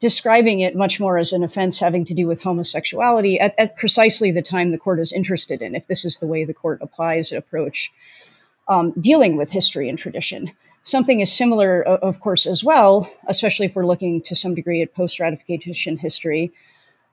[0.00, 4.30] describing it much more as an offense having to do with homosexuality at, at precisely
[4.32, 7.32] the time the court is interested in, if this is the way the court applies
[7.32, 7.90] approach
[8.68, 10.50] um, dealing with history and tradition.
[10.82, 14.94] Something is similar, of course, as well, especially if we're looking to some degree at
[14.94, 16.52] post ratification history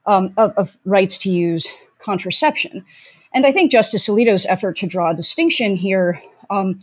[0.05, 1.67] um, of, of, rights to use
[1.99, 2.85] contraception.
[3.33, 6.79] And I think Justice Alito's effort to draw a distinction here um,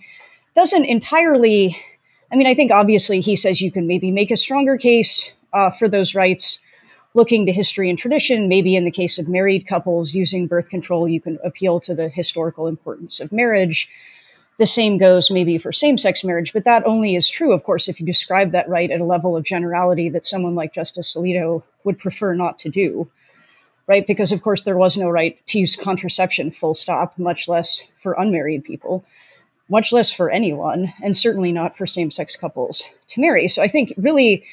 [0.55, 1.77] doesn't entirely.
[2.33, 5.71] I mean, I think obviously he says you can maybe make a stronger case uh,
[5.71, 6.59] for those rights
[7.15, 8.49] looking to history and tradition.
[8.49, 12.09] Maybe in the case of married couples using birth control, you can appeal to the
[12.09, 13.89] historical importance of marriage.
[14.59, 17.89] The same goes maybe for same sex marriage, but that only is true, of course,
[17.89, 21.63] if you describe that right at a level of generality that someone like Justice Alito
[21.83, 23.09] would prefer not to do,
[23.87, 24.07] right?
[24.07, 28.15] Because, of course, there was no right to use contraception, full stop, much less for
[28.15, 29.05] unmarried people,
[29.69, 33.49] much less for anyone, and certainly not for same sex couples to marry.
[33.49, 34.45] So I think really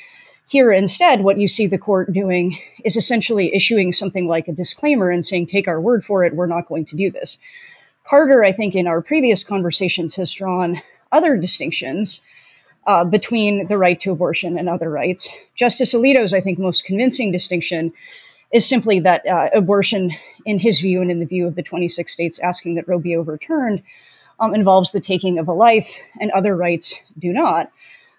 [0.50, 5.10] here instead, what you see the court doing is essentially issuing something like a disclaimer
[5.10, 7.38] and saying, take our word for it, we're not going to do this.
[8.06, 12.22] Carter, I think, in our previous conversations, has drawn other distinctions
[12.88, 15.30] uh, between the right to abortion and other rights.
[15.56, 17.94] Justice Alito's, I think, most convincing distinction
[18.54, 20.12] is simply that uh, abortion,
[20.46, 23.16] in his view and in the view of the 26 states asking that Roe be
[23.16, 23.82] overturned,
[24.40, 25.88] um, involves the taking of a life,
[26.20, 27.72] and other rights do not.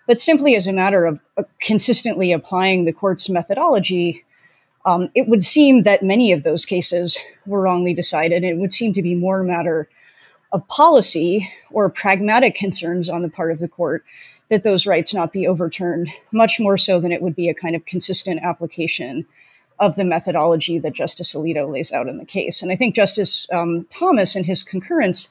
[0.06, 4.24] But simply as a matter of uh, consistently applying the court's methodology,
[4.86, 8.42] um, it would seem that many of those cases were wrongly decided.
[8.42, 9.88] It would seem to be more a matter
[10.52, 14.04] of policy or pragmatic concerns on the part of the court
[14.48, 17.74] that those rights not be overturned, much more so than it would be a kind
[17.74, 19.26] of consistent application
[19.78, 22.62] of the methodology that Justice Alito lays out in the case.
[22.62, 25.28] And I think Justice um, Thomas, in his concurrence,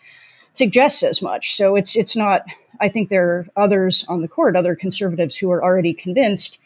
[0.54, 1.56] suggests as much.
[1.56, 2.44] So it's it's not.
[2.80, 6.60] I think there are others on the court, other conservatives who are already convinced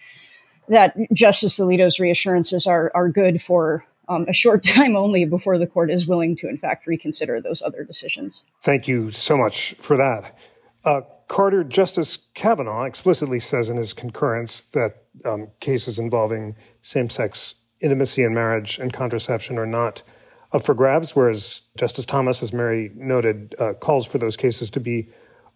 [0.69, 5.67] that Justice Alito's reassurances are are good for um, a short time only before the
[5.67, 8.43] court is willing to, in fact, reconsider those other decisions.
[8.61, 10.37] Thank you so much for that.
[10.83, 17.55] Uh, Carter, Justice Kavanaugh explicitly says in his concurrence that um, cases involving same sex
[17.81, 20.03] intimacy in marriage and contraception are not
[20.51, 24.79] up for grabs, whereas Justice Thomas, as Mary noted, uh, calls for those cases to
[24.79, 25.09] be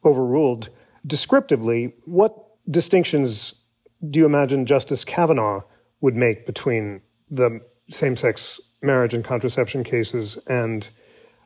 [0.03, 0.69] overruled.
[1.05, 2.36] Descriptively, what
[2.69, 3.55] distinctions
[4.10, 5.62] do you imagine Justice Kavanaugh
[6.01, 10.89] would make between the same sex marriage and contraception cases and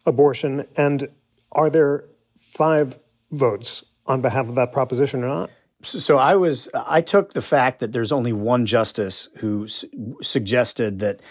[0.06, 0.66] abortion?
[0.76, 1.10] And
[1.52, 2.06] are there
[2.38, 3.00] five
[3.32, 5.50] votes on behalf of that proposition or not?
[5.84, 9.68] So I was I took the fact that there's only one justice who
[10.22, 11.22] suggested that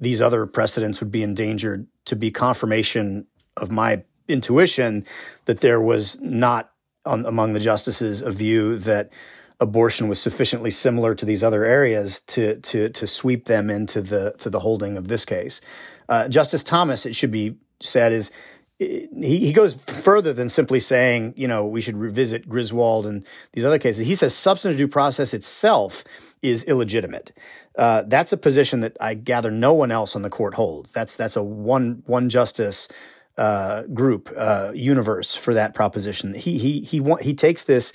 [0.00, 5.04] these other precedents would be endangered to be confirmation of my intuition
[5.44, 6.72] that there was not
[7.04, 9.12] on, among the justices a view that
[9.60, 14.34] abortion was sufficiently similar to these other areas to to to sweep them into the
[14.38, 15.60] to the holding of this case.
[16.08, 18.30] Uh, Justice Thomas, it should be said, is
[18.80, 23.64] he, he goes further than simply saying, you know, we should revisit Griswold and these
[23.64, 24.06] other cases.
[24.06, 26.02] He says substantive due process itself
[26.40, 27.32] is illegitimate.
[27.76, 30.90] Uh, that's a position that I gather no one else on the court holds.
[30.90, 32.88] That's that's a one one justice
[33.36, 36.32] uh, group uh, universe for that proposition.
[36.34, 37.92] He he he he takes this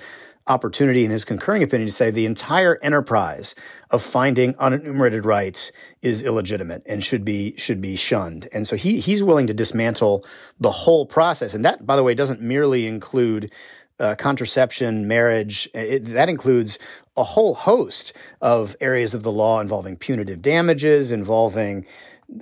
[0.47, 3.55] opportunity in his concurring opinion to say the entire enterprise
[3.89, 8.47] of finding unenumerated rights is illegitimate and should be should be shunned.
[8.51, 10.25] And so he he's willing to dismantle
[10.59, 11.53] the whole process.
[11.53, 13.51] And that, by the way, doesn't merely include
[13.99, 15.69] uh, contraception, marriage.
[15.73, 16.79] It, that includes
[17.17, 21.85] a whole host of areas of the law involving punitive damages, involving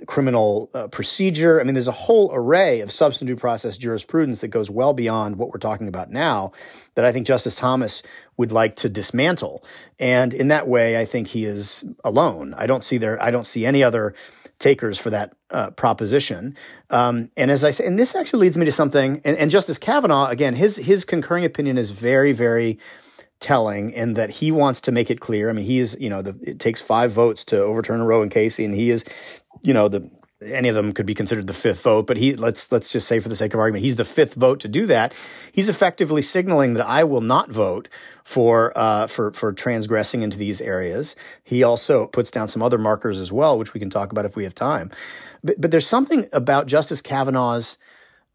[0.06, 1.60] criminal uh, procedure.
[1.60, 5.50] I mean, there's a whole array of substantive process jurisprudence that goes well beyond what
[5.50, 6.52] we're talking about now
[6.94, 8.02] that I think Justice Thomas
[8.36, 9.64] would like to dismantle.
[9.98, 12.54] And in that way, I think he is alone.
[12.56, 14.14] I don't see there, I don't see any other
[14.58, 16.56] takers for that uh, proposition.
[16.90, 19.78] Um, and as I say, and this actually leads me to something, and, and Justice
[19.78, 22.78] Kavanaugh, again, his, his concurring opinion is very, very
[23.40, 25.50] telling in that he wants to make it clear.
[25.50, 28.22] I mean, he is, you know, the, it takes five votes to overturn a Roe
[28.22, 29.04] and Casey, and he is
[29.64, 30.10] you know, the
[30.42, 33.20] any of them could be considered the fifth vote, but he let's let's just say
[33.20, 35.14] for the sake of argument, he's the fifth vote to do that.
[35.52, 37.88] He's effectively signaling that I will not vote
[38.24, 41.16] for uh, for for transgressing into these areas.
[41.42, 44.36] He also puts down some other markers as well, which we can talk about if
[44.36, 44.90] we have time.
[45.42, 47.78] But but there's something about Justice Kavanaugh's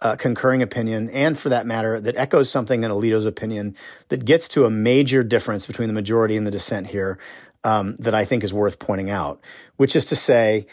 [0.01, 3.75] uh, concurring opinion, and for that matter, that echoes something in Alito's opinion
[4.07, 7.19] that gets to a major difference between the majority and the dissent here
[7.63, 9.43] um, that I think is worth pointing out,
[9.75, 10.67] which is to say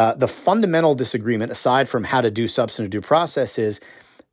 [0.00, 3.80] uh, the fundamental disagreement, aside from how to do substantive due process, is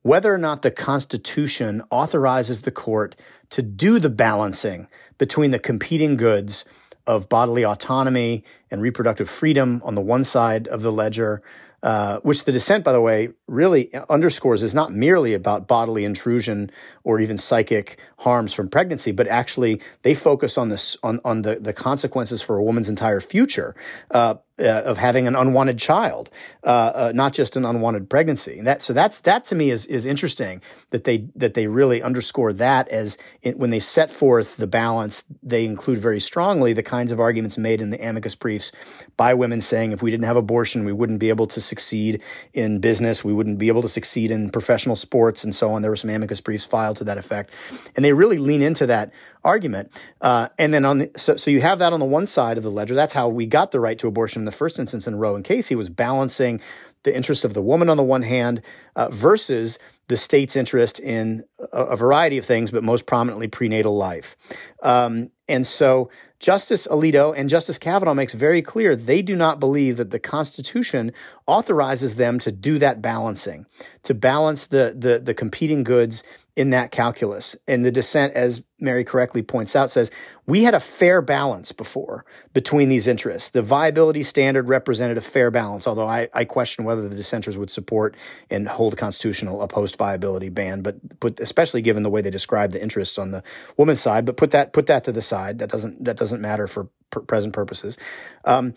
[0.02, 3.18] whether or not the Constitution authorizes the court
[3.50, 6.64] to do the balancing between the competing goods
[7.06, 11.42] of bodily autonomy and reproductive freedom on the one side of the ledger
[11.84, 16.72] uh, which the dissent, by the way, really underscores is not merely about bodily intrusion
[17.04, 21.56] or even psychic harms from pregnancy, but actually they focus on this on, on the,
[21.56, 23.76] the consequences for a woman's entire future.
[24.10, 26.30] Uh, uh, of having an unwanted child,
[26.64, 28.58] uh, uh, not just an unwanted pregnancy.
[28.58, 32.02] And that so that's that to me is is interesting that they that they really
[32.02, 36.84] underscore that as in, when they set forth the balance, they include very strongly the
[36.84, 38.72] kinds of arguments made in the amicus briefs
[39.16, 42.22] by women saying if we didn't have abortion, we wouldn't be able to succeed
[42.54, 43.24] in business.
[43.24, 45.82] We wouldn't be able to succeed in professional sports and so on.
[45.82, 47.54] There were some amicus briefs filed to that effect.
[47.96, 49.12] And they really lean into that
[49.44, 50.02] argument.
[50.22, 52.64] Uh, and then on the, so, so you have that on the one side of
[52.64, 52.96] the ledger.
[52.96, 55.44] That's how we got the right to abortion in the first instance in Roe and
[55.44, 56.62] Casey was balancing
[57.04, 58.62] the interests of the woman on the one hand
[58.96, 63.96] uh, versus the state's interest in a, a, variety of things, but most prominently prenatal
[63.96, 64.36] life.
[64.82, 69.98] Um, and so Justice Alito and Justice Kavanaugh makes very clear they do not believe
[69.98, 71.12] that the Constitution
[71.46, 73.66] authorizes them to do that balancing,
[74.04, 76.24] to balance the, the, the competing goods
[76.58, 77.56] in that calculus.
[77.68, 80.10] And the dissent, as Mary correctly points out, says
[80.48, 83.50] we had a fair balance before between these interests.
[83.50, 87.70] The viability standard represented a fair balance, although I, I question whether the dissenters would
[87.70, 88.18] support
[88.50, 92.72] and hold constitutional a post viability ban, but put, especially given the way they describe
[92.72, 93.44] the interests on the
[93.78, 94.26] woman's side.
[94.26, 95.60] But put that put that to the side.
[95.60, 96.90] That doesn't that doesn't matter for
[97.28, 98.00] present purposes.
[98.46, 98.74] Um,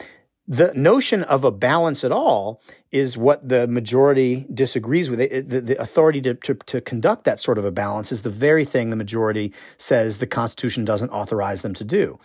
[0.51, 5.21] the notion of a balance at all is what the majority disagrees with.
[5.21, 8.65] The, the, authority to, to, to, conduct that sort of a balance is the very
[8.65, 12.19] thing the majority says the Constitution doesn't authorize them to do.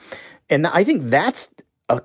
[0.50, 1.54] And I think that's
[1.88, 2.02] a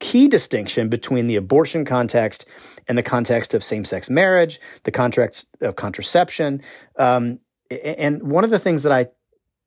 [0.00, 2.46] key distinction between the abortion context
[2.88, 6.62] and the context of same sex marriage, the context of contraception.
[6.98, 7.38] Um,
[7.70, 9.06] and one of the things that I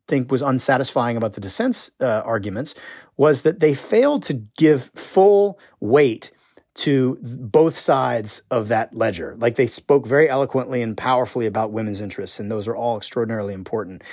[0.08, 2.76] think was unsatisfying about the dissent's uh, arguments
[3.18, 6.32] was that they failed to give full weight
[6.76, 9.36] to both sides of that ledger.
[9.38, 13.54] Like they spoke very eloquently and powerfully about women's interests, and those are all extraordinarily
[13.54, 14.04] important.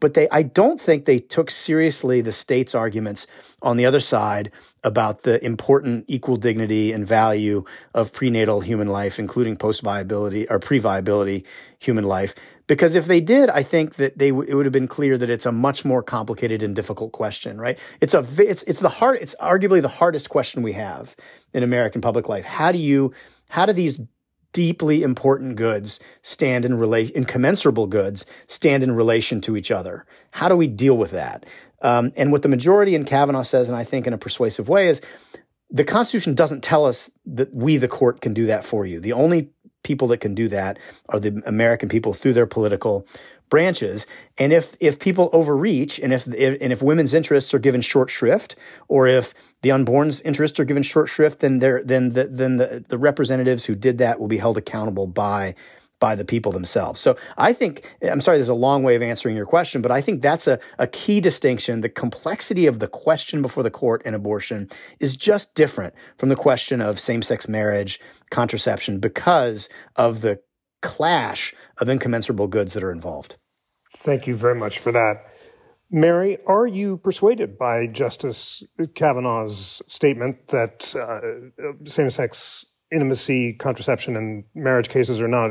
[0.00, 3.26] But they, I don't think they took seriously the state's arguments
[3.60, 4.50] on the other side
[4.82, 10.58] about the important equal dignity and value of prenatal human life, including post viability or
[10.58, 11.44] pre viability
[11.78, 12.34] human life.
[12.70, 15.28] Because if they did, I think that they w- it would have been clear that
[15.28, 17.76] it's a much more complicated and difficult question, right?
[18.00, 21.16] It's a it's it's the hard it's arguably the hardest question we have
[21.52, 22.44] in American public life.
[22.44, 23.12] How do you
[23.48, 24.00] how do these
[24.52, 30.06] deeply important goods stand in relation incommensurable goods stand in relation to each other?
[30.30, 31.46] How do we deal with that?
[31.82, 34.86] Um, and what the majority in Kavanaugh says, and I think in a persuasive way,
[34.86, 35.00] is
[35.70, 39.00] the Constitution doesn't tell us that we, the court, can do that for you.
[39.00, 39.50] The only
[39.82, 40.78] people that can do that
[41.08, 43.06] are the American people through their political
[43.50, 44.06] branches.
[44.38, 48.08] And if if people overreach, and if, if, and if women's interests are given short
[48.08, 48.56] shrift,
[48.88, 52.84] or if the unborn's interests are given short shrift, then there then the, then the,
[52.88, 55.54] the representatives who did that will be held accountable by
[56.00, 57.00] by the people themselves.
[57.00, 60.00] So I think, I'm sorry, there's a long way of answering your question, but I
[60.00, 61.82] think that's a, a key distinction.
[61.82, 66.36] The complexity of the question before the court in abortion is just different from the
[66.36, 70.40] question of same sex marriage, contraception, because of the
[70.82, 73.36] clash of incommensurable goods that are involved.
[73.98, 75.26] Thank you very much for that.
[75.90, 78.62] Mary, are you persuaded by Justice
[78.94, 85.50] Kavanaugh's statement that uh, same sex intimacy, contraception, and marriage cases are not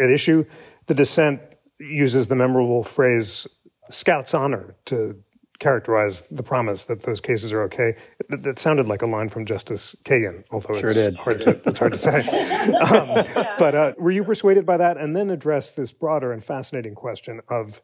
[0.00, 0.44] at issue.
[0.86, 1.40] The dissent
[1.78, 3.46] uses the memorable phrase
[3.90, 5.16] "Scout's honor" to
[5.60, 7.94] characterize the promise that those cases are okay.
[8.30, 11.16] That, that sounded like a line from Justice Kagan, although sure it's, did.
[11.16, 12.20] Hard to, it's hard to say.
[12.80, 13.24] Um,
[13.58, 14.96] but uh, were you persuaded by that?
[14.96, 17.80] And then address this broader and fascinating question of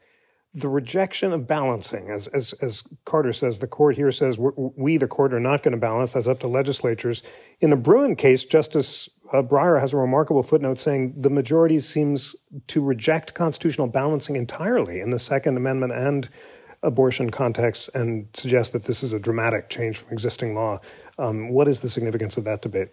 [0.57, 5.07] the rejection of balancing, as, as, as Carter says, the court here says we, the
[5.07, 6.15] court, are not going to balance.
[6.15, 7.23] That's up to legislatures.
[7.61, 12.35] In the Bruen case, Justice uh, Breyer has a remarkable footnote saying the majority seems
[12.69, 16.31] to reject constitutional balancing entirely in the Second Amendment and
[16.83, 20.81] abortion context and suggest that this is a dramatic change from existing law.
[21.19, 22.89] Um, what is the significance of that debate?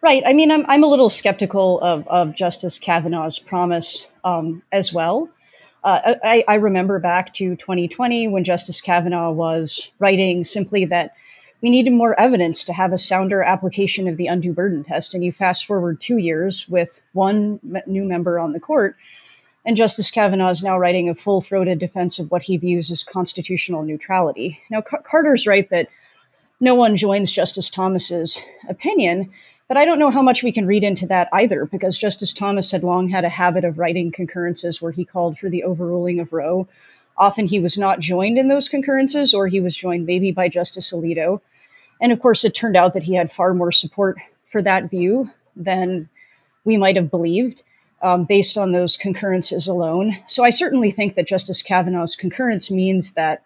[0.00, 0.22] Right.
[0.26, 5.28] I mean, I'm, I'm a little skeptical of, of Justice Kavanaugh's promise um, as well.
[5.84, 11.12] Uh, I, I, remember back to 2020 when Justice Kavanaugh was writing simply that
[11.60, 15.12] we needed more evidence to have a sounder application of the undue burden test.
[15.12, 18.96] And you fast forward two years with one new member on the court,
[19.66, 23.02] and Justice Kavanaugh is now writing a full throated defense of what he views as
[23.02, 24.58] constitutional neutrality.
[24.70, 25.88] Now, Car- Carter's right that
[26.60, 29.30] no one joins Justice Thomas's opinion,
[29.68, 32.70] but I don't know how much we can read into that either, because Justice Thomas
[32.70, 36.32] had long had a habit of writing concurrences where he called for the overruling of
[36.32, 36.68] Roe.
[37.16, 40.92] Often he was not joined in those concurrences, or he was joined maybe by Justice
[40.92, 41.40] Alito.
[42.00, 44.18] And of course, it turned out that he had far more support
[44.50, 46.08] for that view than
[46.64, 47.62] we might have believed
[48.02, 50.16] um, based on those concurrences alone.
[50.26, 53.42] So I certainly think that Justice Kavanaugh's concurrence means that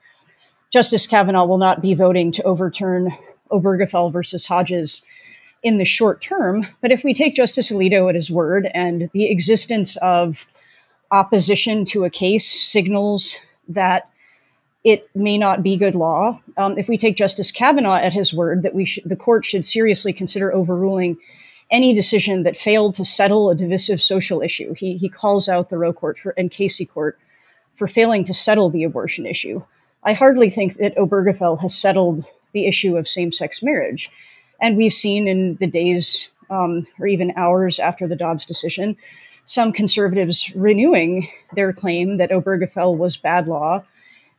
[0.72, 3.16] Justice Kavanaugh will not be voting to overturn
[3.50, 5.02] Obergefell versus Hodges
[5.62, 6.66] in the short term.
[6.80, 10.46] But if we take Justice Alito at his word and the existence of
[11.10, 13.36] opposition to a case signals
[13.68, 14.08] that
[14.84, 16.40] it may not be good law.
[16.56, 19.66] Um, if we take Justice Kavanaugh at his word that we sh- the court should
[19.66, 21.16] seriously consider overruling
[21.70, 25.78] any decision that failed to settle a divisive social issue, he he calls out the
[25.78, 27.18] Roe Court for, and Casey Court
[27.76, 29.62] for failing to settle the abortion issue.
[30.02, 34.10] I hardly think that Obergefell has settled the issue of same-sex marriage.
[34.60, 38.96] And we've seen in the days um, or even hours after the Dobbs decision,
[39.44, 43.82] some conservatives renewing their claim that Obergefell was bad law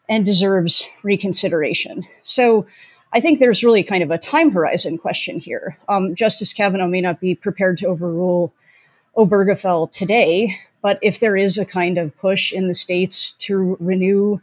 [0.07, 2.05] and deserves reconsideration.
[2.21, 2.65] So
[3.13, 5.77] I think there's really kind of a time horizon question here.
[5.87, 8.53] Um, Justice Kavanaugh may not be prepared to overrule
[9.17, 14.39] Obergefell today, but if there is a kind of push in the states to renew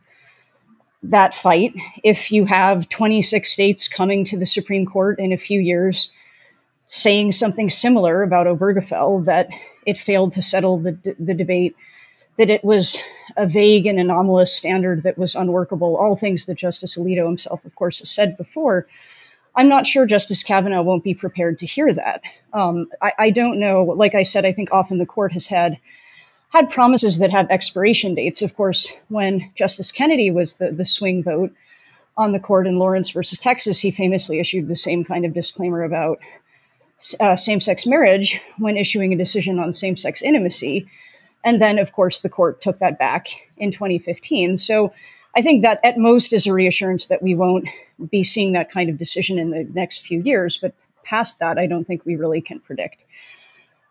[1.10, 1.74] that fight.
[2.02, 6.10] If you have 26 states coming to the Supreme Court in a few years
[6.88, 9.48] saying something similar about Obergefell, that
[9.86, 11.74] it failed to settle the, the debate,
[12.38, 12.98] that it was
[13.36, 17.74] a vague and anomalous standard that was unworkable, all things that Justice Alito himself, of
[17.74, 18.86] course, has said before.
[19.56, 22.20] I'm not sure Justice Kavanaugh won't be prepared to hear that.
[22.52, 23.82] Um, I, I, don't know.
[23.82, 25.78] Like I said, I think often the court has had
[26.50, 28.42] had promises that have expiration dates.
[28.42, 31.52] Of course, when Justice Kennedy was the, the swing vote
[32.16, 35.82] on the court in Lawrence versus Texas, he famously issued the same kind of disclaimer
[35.82, 36.18] about
[37.20, 40.86] uh, same sex marriage when issuing a decision on same sex intimacy.
[41.44, 43.28] And then, of course, the court took that back
[43.58, 44.56] in 2015.
[44.56, 44.92] So
[45.36, 47.68] I think that at most is a reassurance that we won't
[48.10, 50.58] be seeing that kind of decision in the next few years.
[50.60, 50.74] But
[51.04, 53.04] past that, I don't think we really can predict.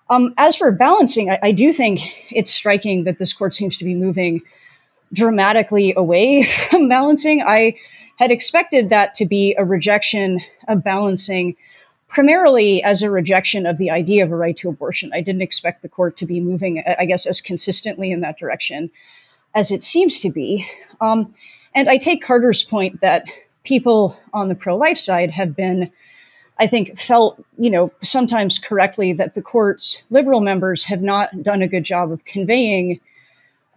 [0.09, 1.99] Um, as for balancing, I, I, do think
[2.29, 4.41] it's striking that this court seems to be moving
[5.13, 7.41] dramatically away from balancing.
[7.41, 7.75] I
[8.17, 11.55] had expected that to be a rejection of balancing,
[12.07, 15.11] primarily as a rejection of the idea of a right to abortion.
[15.13, 18.91] I didn't expect the court to be moving, I guess, as consistently in that direction
[19.55, 20.67] as it seems to be.
[21.01, 21.33] Um,
[21.73, 23.25] and I take Carter's point that
[23.63, 25.91] people on the pro life side have been
[26.57, 31.61] I think, felt, you know, sometimes correctly that the court's liberal members have not done
[31.61, 33.01] a good job of conveying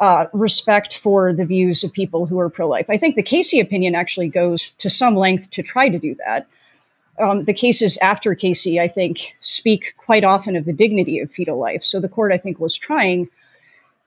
[0.01, 2.87] uh, respect for the views of people who are pro life.
[2.89, 6.47] I think the Casey opinion actually goes to some length to try to do that.
[7.19, 11.59] Um, the cases after Casey, I think, speak quite often of the dignity of fetal
[11.59, 11.83] life.
[11.83, 13.29] So the court, I think, was trying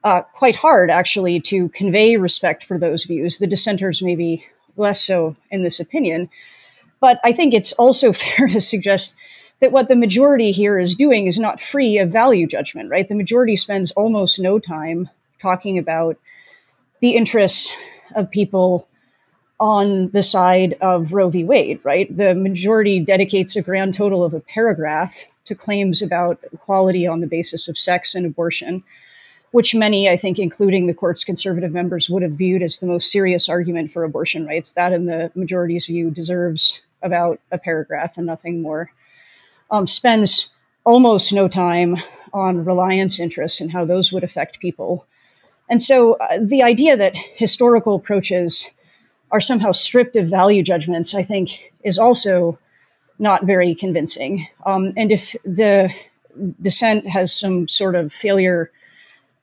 [0.06, 3.40] uh, quite hard actually to convey respect for those views.
[3.40, 4.46] The dissenters, maybe
[4.78, 6.30] less so in this opinion.
[7.02, 9.14] But I think it's also fair to suggest
[9.60, 13.08] that what the majority here is doing is not free of value judgment, right?
[13.08, 15.10] The majority spends almost no time
[15.42, 16.18] talking about
[17.00, 17.72] the interests
[18.16, 18.88] of people
[19.60, 21.44] on the side of Roe v.
[21.44, 22.16] Wade, right?
[22.16, 25.14] The majority dedicates a grand total of a paragraph
[25.46, 28.84] to claims about equality on the basis of sex and abortion,
[29.52, 33.12] which many, I think, including the court's conservative members, would have viewed as the most
[33.12, 34.74] serious argument for abortion rights.
[34.74, 38.92] That, in the majority's view, deserves about a paragraph and nothing more.
[39.70, 40.52] Um, spends
[40.84, 41.98] almost no time
[42.34, 45.06] on reliance interests and how those would affect people.
[45.70, 48.70] And so uh, the idea that historical approaches
[49.32, 52.60] are somehow stripped of value judgments, I think, is also
[53.20, 54.48] not very convincing.
[54.66, 55.94] Um, and if the
[56.62, 58.72] dissent has some sort of failure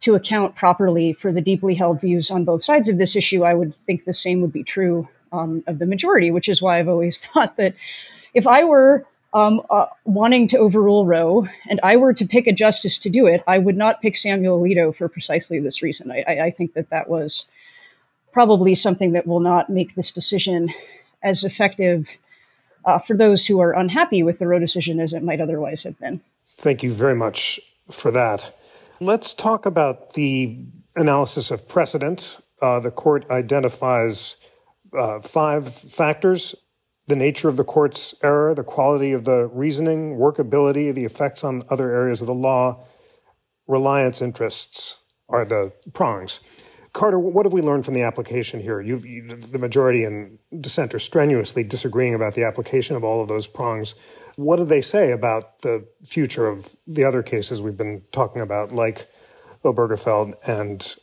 [0.01, 3.55] to account properly for the deeply held views on both sides of this issue, I
[3.55, 6.89] would think the same would be true um, of the majority, which is why I've
[6.89, 7.75] always thought that
[8.35, 12.53] if I were um, uh, wanting to overrule Roe and I were to pick a
[12.53, 16.11] justice to do it, I would not pick Samuel Alito for precisely this reason.
[16.11, 17.49] I, I, I think that that was
[18.33, 20.73] probably something that will not make this decision
[21.23, 22.09] as effective
[22.85, 25.99] uh, for those who are unhappy with the Roe decision as it might otherwise have
[25.99, 26.21] been.
[26.49, 27.61] Thank you very much
[27.91, 28.57] for that.
[29.01, 30.59] Let's talk about the
[30.97, 32.39] analysis of precedent.
[32.61, 34.37] Uh, the court identifies
[34.97, 36.55] uh, five factors
[37.09, 41.65] the nature of the court's error, the quality of the reasoning, workability, the effects on
[41.71, 42.85] other areas of the law,
[43.67, 46.41] reliance interests are the prongs.
[46.93, 48.81] Carter, what have we learned from the application here?
[48.81, 53.47] You, the majority and dissent are strenuously disagreeing about the application of all of those
[53.47, 53.95] prongs.
[54.37, 58.73] What do they say about the future of the other cases we've been talking about,
[58.73, 59.09] like
[59.65, 60.95] Obergefell and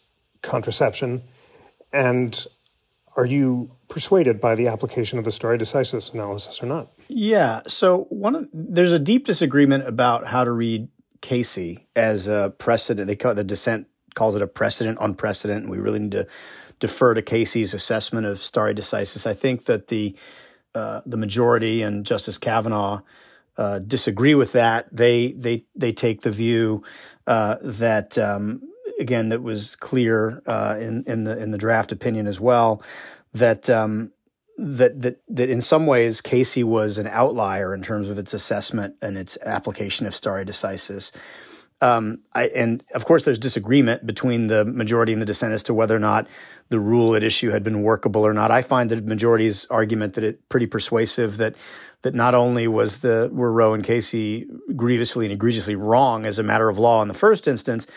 [0.42, 1.24] contraception?
[1.94, 2.46] And
[3.16, 6.92] are you persuaded by the application of the stare decisis analysis or not?
[7.08, 7.62] Yeah.
[7.68, 10.90] So one of, there's a deep disagreement about how to read
[11.22, 13.08] Casey as a precedent.
[13.08, 15.70] They call it, the dissent calls it a precedent on precedent.
[15.70, 16.28] We really need to
[16.80, 19.26] defer to Casey's assessment of stare decisis.
[19.26, 20.16] I think that the
[20.74, 23.00] uh, the majority and Justice Kavanaugh
[23.58, 24.94] uh, disagree with that.
[24.96, 26.84] They they they take the view
[27.28, 28.62] uh, that um,
[29.00, 32.82] again that was clear uh, in in the in the draft opinion as well
[33.34, 34.12] that um,
[34.58, 38.96] that that that in some ways Casey was an outlier in terms of its assessment
[39.02, 41.12] and its application of stare decisis.
[41.82, 45.74] Um, I, and of course, there's disagreement between the majority and the dissent as to
[45.74, 46.28] whether or not
[46.70, 48.50] the rule at issue had been workable or not.
[48.50, 51.56] I find the majority's argument that it pretty persuasive that
[52.04, 56.44] that not only was the were Roe and Casey grievously and egregiously wrong as a
[56.44, 57.88] matter of law in the first instance,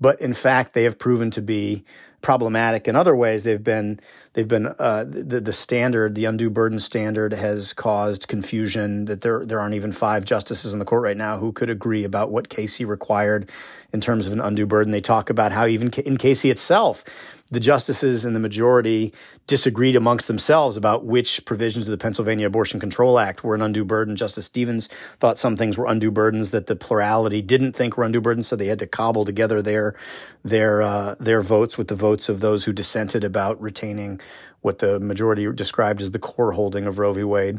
[0.00, 1.84] but in fact they have proven to be
[2.22, 3.42] problematic in other ways.
[3.42, 4.00] They've been
[4.32, 9.04] they've been uh, the the standard, the undue burden standard, has caused confusion.
[9.04, 12.04] That there there aren't even five justices in the court right now who could agree
[12.04, 13.50] about what Casey required
[13.92, 14.92] in terms of an undue burden.
[14.92, 17.04] They talk about how even in Casey itself
[17.52, 19.12] the justices and the majority
[19.46, 23.84] disagreed amongst themselves about which provisions of the Pennsylvania Abortion Control Act were an undue
[23.84, 24.16] burden.
[24.16, 24.88] Justice Stevens
[25.20, 28.56] thought some things were undue burdens that the plurality didn't think were undue burdens, so
[28.56, 29.94] they had to cobble together their
[30.42, 34.18] their uh, their votes with the votes of those who dissented about retaining
[34.62, 37.22] what the majority described as the core holding of Roe v.
[37.22, 37.58] Wade.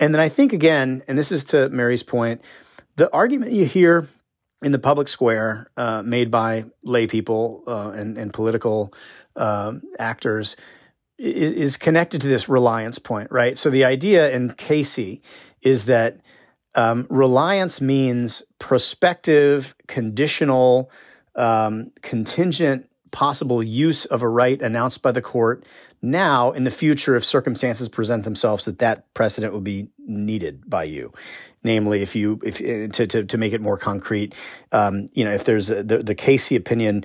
[0.00, 2.40] And then I think again, and this is to Mary's point,
[2.96, 4.08] the argument you hear
[4.62, 8.92] in the public square uh, made by lay people uh, and, and, political
[9.36, 10.56] uh, actors
[11.18, 13.56] is, connected to this reliance point, right?
[13.56, 15.22] So the idea in Casey
[15.62, 16.20] is that
[16.74, 20.90] um, reliance means prospective, conditional,
[21.34, 25.64] um, contingent, possible use of a right announced by the court
[26.02, 30.84] now in the future if circumstances present themselves that that precedent will be needed by
[30.84, 31.10] you
[31.64, 32.58] namely if you if
[32.92, 34.34] to to, to make it more concrete
[34.72, 37.04] um, you know if there's a, the the Casey opinion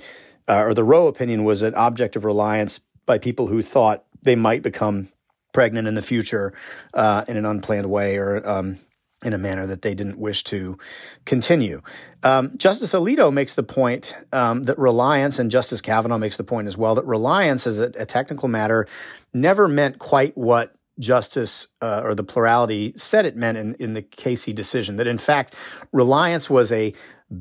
[0.51, 4.35] uh, or the Roe opinion was an object of reliance by people who thought they
[4.35, 5.07] might become
[5.53, 6.53] pregnant in the future
[6.93, 8.77] uh, in an unplanned way or um,
[9.23, 10.77] in a manner that they didn't wish to
[11.23, 11.81] continue.
[12.23, 16.67] Um, Justice Alito makes the point um, that reliance, and Justice Kavanaugh makes the point
[16.67, 18.87] as well, that reliance as a, a technical matter
[19.33, 24.01] never meant quite what Justice uh, or the plurality said it meant in, in the
[24.01, 24.97] Casey decision.
[24.97, 25.55] That in fact,
[25.93, 26.93] reliance was a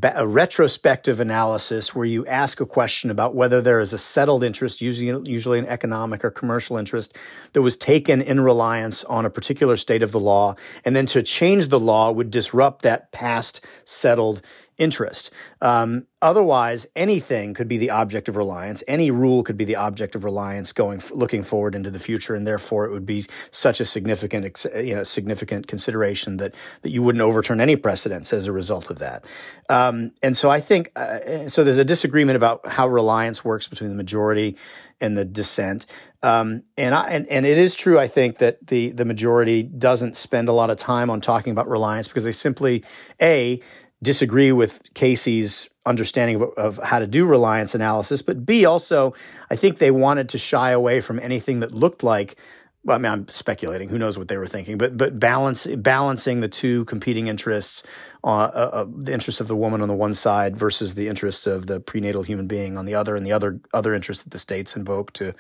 [0.03, 4.81] a retrospective analysis where you ask a question about whether there is a settled interest,
[4.81, 7.17] usually, usually an economic or commercial interest,
[7.55, 10.55] that was taken in reliance on a particular state of the law.
[10.85, 14.43] And then to change the law would disrupt that past settled
[14.81, 15.31] interest.
[15.61, 18.83] Um, otherwise, anything could be the object of reliance.
[18.89, 22.47] Any rule could be the object of reliance going looking forward into the future, and
[22.47, 27.23] therefore it would be such a significant, you know, significant consideration that that you wouldn't
[27.23, 29.25] overturn any precedents as a result of that.
[29.69, 31.63] Um, and so I think uh, so.
[31.63, 34.57] There's a disagreement about how reliance works between the majority
[35.01, 35.87] and the dissent.
[36.23, 40.17] Um, and I and, and it is true, I think, that the the majority doesn't
[40.17, 42.83] spend a lot of time on talking about reliance because they simply
[43.21, 43.61] a
[44.03, 49.15] disagree with Casey's understanding of, of, how to do reliance analysis, but B, also,
[49.51, 52.37] I think they wanted to shy away from anything that looked like
[52.83, 53.91] well, I mean, I'm speculating.
[53.91, 54.79] Who knows what they were thinking?
[54.79, 57.83] But but balance balancing the two competing interests,
[58.25, 61.47] uh, uh, uh, the interests of the woman on the one side versus the interests
[61.47, 64.39] of the prenatal human being on the other, and the other other interests that the
[64.39, 65.35] states invoke to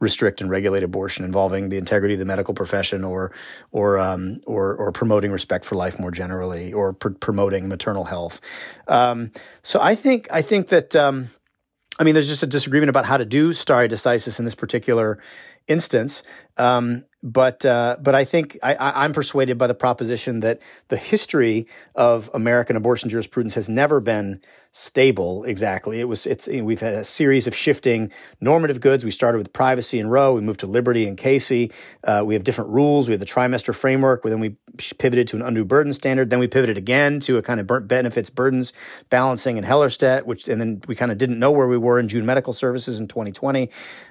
[0.00, 3.30] restrict and regulate abortion, involving the integrity of the medical profession, or
[3.72, 8.40] or um, or, or promoting respect for life more generally, or pr- promoting maternal health.
[8.88, 10.96] Um, so I think I think that.
[10.96, 11.28] Um,
[11.98, 15.18] I mean, there's just a disagreement about how to do stare decisis in this particular
[15.66, 16.22] instance.
[16.58, 21.66] Um, but uh, but I think I, am persuaded by the proposition that the history
[21.94, 24.40] of American abortion jurisprudence has never been
[24.70, 25.98] stable exactly.
[25.98, 29.04] It was it's we've had a series of shifting normative goods.
[29.04, 30.34] We started with privacy and Roe.
[30.34, 31.72] We moved to liberty and Casey.
[32.04, 33.08] Uh, we have different rules.
[33.08, 34.22] We have the trimester framework.
[34.22, 34.56] Then we
[34.98, 36.30] pivoted to an undue burden standard.
[36.30, 38.72] Then we pivoted again to a kind of benefits burdens
[39.10, 42.08] balancing in Hellerstedt, which and then we kind of didn't know where we were in
[42.08, 43.70] June Medical Services in 2020.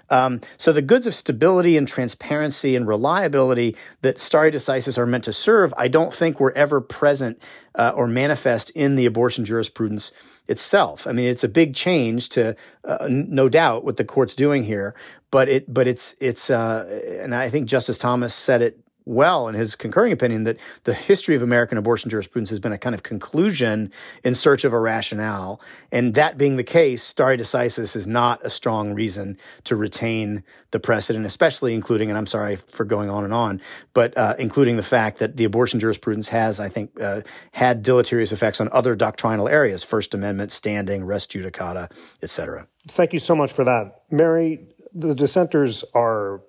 [0.09, 5.23] Um, so the goods of stability and transparency and reliability that stare decisis are meant
[5.25, 7.41] to serve, I don't think were ever present
[7.75, 10.11] uh, or manifest in the abortion jurisprudence
[10.47, 11.07] itself.
[11.07, 14.95] I mean, it's a big change to, uh, no doubt, what the court's doing here.
[15.31, 19.55] But it, but it's, it's, uh, and I think Justice Thomas said it well in
[19.55, 23.03] his concurring opinion that the history of American abortion jurisprudence has been a kind of
[23.03, 23.91] conclusion
[24.23, 25.61] in search of a rationale.
[25.91, 30.79] And that being the case, stare decisis is not a strong reason to retain the
[30.79, 33.61] precedent, especially including, and I'm sorry for going on and on,
[33.93, 38.31] but uh, including the fact that the abortion jurisprudence has, I think, uh, had deleterious
[38.31, 41.89] effects on other doctrinal areas, First Amendment, standing, res judicata,
[42.21, 42.67] et cetera.
[42.87, 44.01] Thank you so much for that.
[44.11, 46.41] Mary, the dissenters are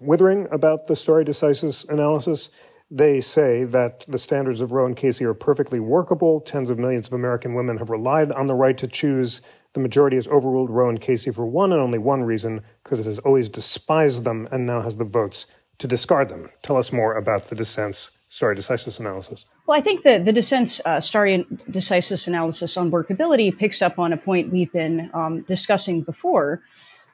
[0.00, 2.50] withering about the stare decisis analysis.
[2.90, 6.40] They say that the standards of Roe and Casey are perfectly workable.
[6.40, 9.40] Tens of millions of American women have relied on the right to choose.
[9.74, 13.06] The majority has overruled Roe and Casey for one and only one reason because it
[13.06, 15.46] has always despised them and now has the votes
[15.78, 16.50] to discard them.
[16.62, 19.44] Tell us more about the dissent's stare decisis analysis.
[19.66, 24.12] Well, I think the, the dissent's uh, stare decisis analysis on workability picks up on
[24.12, 26.62] a point we've been um, discussing before,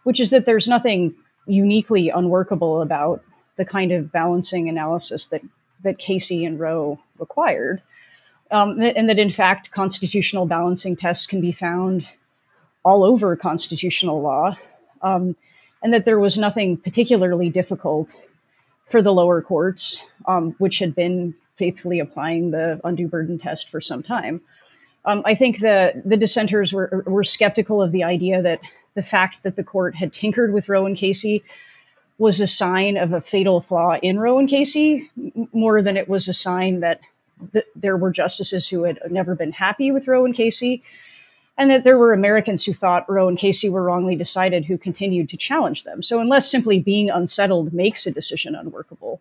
[0.05, 1.15] which is that there's nothing
[1.47, 3.23] uniquely unworkable about
[3.57, 5.43] the kind of balancing analysis that
[5.83, 7.83] that Casey and Roe required,
[8.51, 12.09] um, and that in fact constitutional balancing tests can be found
[12.85, 14.57] all over constitutional law,
[15.03, 15.37] um,
[15.83, 18.17] and that there was nothing particularly difficult
[18.91, 23.81] for the lower courts, um, which had been faithfully applying the undue burden test for
[23.81, 24.41] some time.
[25.05, 28.61] Um, I think the the dissenters were were skeptical of the idea that
[28.97, 31.45] the fact that the court had tinkered with Roe and Casey
[32.19, 35.11] was a sign of a fatal flaw in Roe and Casey
[35.53, 37.01] more than it was a sign that
[37.53, 40.83] th- there were justices who had never been happy with Roe and Casey,
[41.59, 45.29] and that there were Americans who thought Roe and Casey were wrongly decided who continued
[45.29, 46.03] to challenge them.
[46.03, 49.21] So, unless simply being unsettled makes a decision unworkable,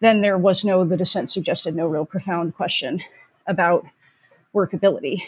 [0.00, 3.02] then there was no, the dissent suggested, no real profound question
[3.46, 3.84] about
[4.54, 5.22] workability.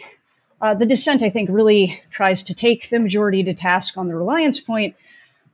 [0.62, 4.14] Uh, the dissent, I think, really tries to take the majority to task on the
[4.14, 4.94] reliance point.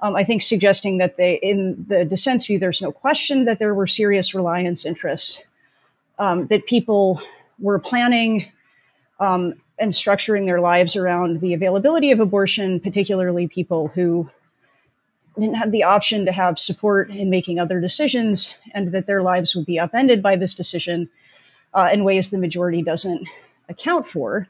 [0.00, 3.74] Um, I think suggesting that they, in the dissent's view, there's no question that there
[3.74, 5.42] were serious reliance interests,
[6.18, 7.22] um, that people
[7.58, 8.52] were planning
[9.18, 14.28] um, and structuring their lives around the availability of abortion, particularly people who
[15.38, 19.54] didn't have the option to have support in making other decisions, and that their lives
[19.54, 21.08] would be upended by this decision
[21.72, 23.26] uh, in ways the majority doesn't
[23.70, 24.46] account for.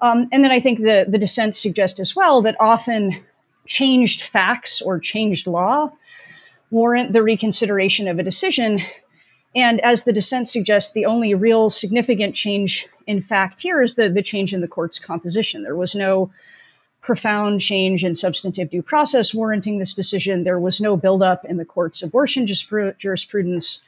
[0.00, 3.24] Um, and then I think the, the dissent suggests as well that often
[3.66, 5.90] changed facts or changed law
[6.70, 8.80] warrant the reconsideration of a decision.
[9.54, 14.10] And as the dissent suggests, the only real significant change in fact here is the,
[14.10, 15.62] the change in the court's composition.
[15.62, 16.30] There was no
[17.00, 20.42] profound change in substantive due process warranting this decision.
[20.42, 23.80] There was no buildup in the court's abortion jurisprudence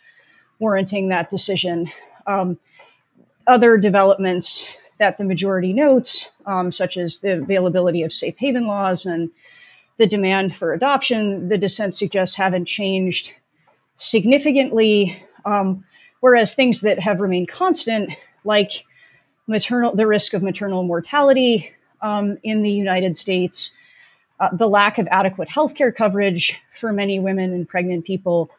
[0.61, 1.91] warranting that decision.
[2.27, 2.59] Um,
[3.49, 9.07] other developments that the majority notes, um, such as the availability of safe haven laws
[9.07, 9.31] and
[9.99, 13.33] the demand for adoption, the dissent suggests haven't changed
[13.97, 15.21] significantly.
[15.45, 15.85] Um,
[16.21, 18.11] whereas things that have remained constant,
[18.45, 18.85] like
[19.47, 21.71] maternal, the risk of maternal mortality
[22.03, 23.73] um, in the United States,
[24.41, 28.51] uh, the lack of adequate healthcare coverage for many women and pregnant people,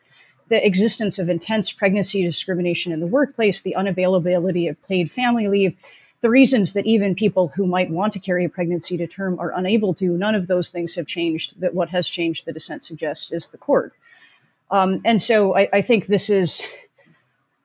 [0.49, 5.75] the existence of intense pregnancy discrimination in the workplace, the unavailability of paid family leave,
[6.21, 9.53] the reasons that even people who might want to carry a pregnancy to term are
[9.55, 11.59] unable to, none of those things have changed.
[11.61, 13.93] That what has changed, the dissent suggests, is the court.
[14.71, 16.61] Um, and so I, I, think this is,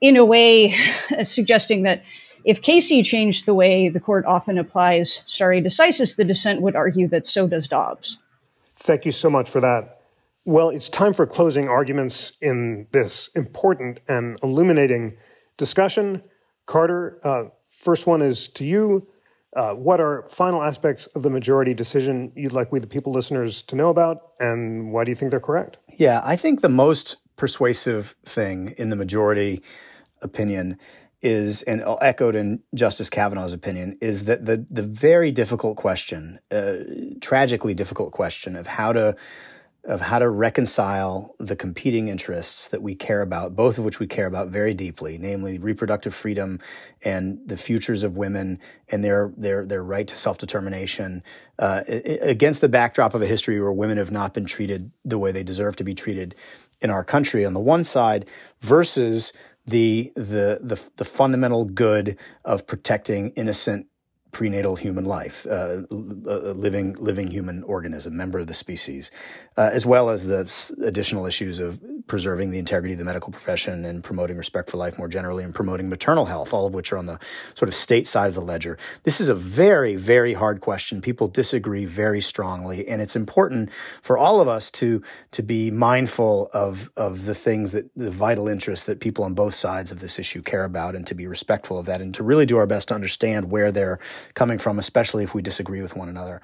[0.00, 0.74] in a way,
[1.24, 2.02] suggesting that
[2.44, 7.09] if Casey changed the way the court often applies stare decisis, the dissent would argue
[7.09, 8.18] that so does Dobbs.
[8.76, 10.00] Thank you so much for that.
[10.46, 15.16] Well, it's time for closing arguments in this important and illuminating
[15.57, 16.22] discussion.
[16.66, 17.44] Carter, uh,
[17.79, 19.07] First one is to you.
[19.55, 23.62] Uh, what are final aspects of the majority decision you'd like we, the people listeners,
[23.62, 25.77] to know about, and why do you think they're correct?
[25.97, 29.62] Yeah, I think the most persuasive thing in the majority
[30.22, 30.79] opinion
[31.22, 36.77] is, and echoed in Justice Kavanaugh's opinion, is that the the very difficult question, uh,
[37.20, 39.16] tragically difficult question of how to
[39.87, 44.07] of how to reconcile the competing interests that we care about, both of which we
[44.07, 46.59] care about very deeply, namely reproductive freedom
[47.03, 48.59] and the futures of women
[48.89, 51.22] and their their their right to self determination,
[51.59, 51.82] uh,
[52.22, 55.43] against the backdrop of a history where women have not been treated the way they
[55.43, 56.35] deserve to be treated
[56.80, 58.26] in our country on the one side,
[58.61, 59.32] versus
[59.66, 63.87] the the the, the fundamental good of protecting innocent
[64.35, 69.11] prenatal human life, uh, a living living human organism, member of the species,
[69.57, 70.41] uh, as well as the
[70.85, 74.99] additional issues of preserving the integrity of the medical profession and promoting respect for life
[74.99, 77.18] more generally, and promoting maternal health, all of which are on the
[77.55, 78.76] sort of state side of the ledger.
[79.05, 81.01] This is a very very hard question.
[81.01, 83.70] People disagree very strongly, and it's important
[84.03, 88.49] for all of us to to be mindful of of the things that the vital
[88.49, 91.78] interests that people on both sides of this issue care about, and to be respectful
[91.78, 94.01] of that, and to really do our best to understand where they're
[94.35, 96.41] coming from, especially if we disagree with one another.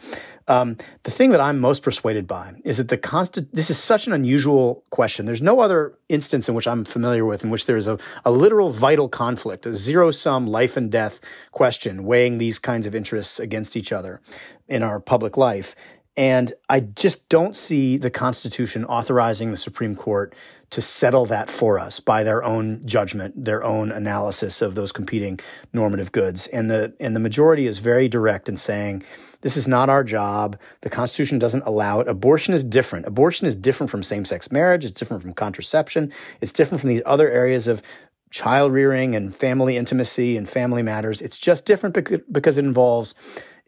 [0.49, 3.55] Um, the thing that I'm most persuaded by is that the constant.
[3.55, 5.27] This is such an unusual question.
[5.27, 8.31] There's no other instance in which I'm familiar with in which there is a, a
[8.31, 11.21] literal vital conflict, a zero sum life and death
[11.53, 14.21] question, weighing these kinds of interests against each other
[14.69, 15.75] in our public life.
[16.17, 20.35] And I just don't see the Constitution authorizing the Supreme Court
[20.71, 25.39] to settle that for us by their own judgment, their own analysis of those competing
[25.73, 26.47] normative goods.
[26.49, 29.05] And the and the majority is very direct in saying
[29.43, 30.59] this is not our job.
[30.83, 32.09] The Constitution doesn't allow it.
[32.09, 33.07] Abortion is different.
[33.07, 34.85] Abortion is different from same-sex marriage.
[34.85, 36.13] It's different from contraception.
[36.41, 37.83] It's different from these other areas of
[38.31, 41.21] child rearing and family intimacy and family matters.
[41.21, 41.95] It's just different
[42.31, 43.15] because it involves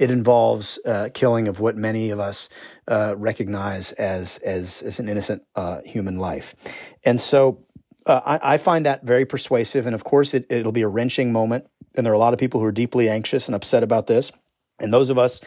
[0.02, 2.48] it involves uh, killing of what many of us
[2.88, 6.56] uh, recognize as, as, as an innocent uh, human life.
[7.04, 7.64] And so
[8.06, 9.86] uh, I, I, find that very persuasive.
[9.86, 11.68] And of course, it, it'll be a wrenching moment.
[11.96, 14.32] And there are a lot of people who are deeply anxious and upset about this.
[14.80, 15.40] And those of us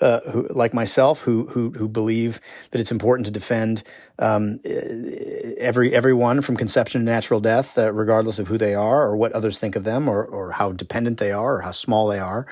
[0.00, 2.40] uh, who, like myself, who, who who believe
[2.70, 3.82] that it's important to defend
[4.20, 4.60] um,
[5.58, 9.32] every everyone from conception to natural death, uh, regardless of who they are or what
[9.32, 12.46] others think of them, or or how dependent they are or how small they are.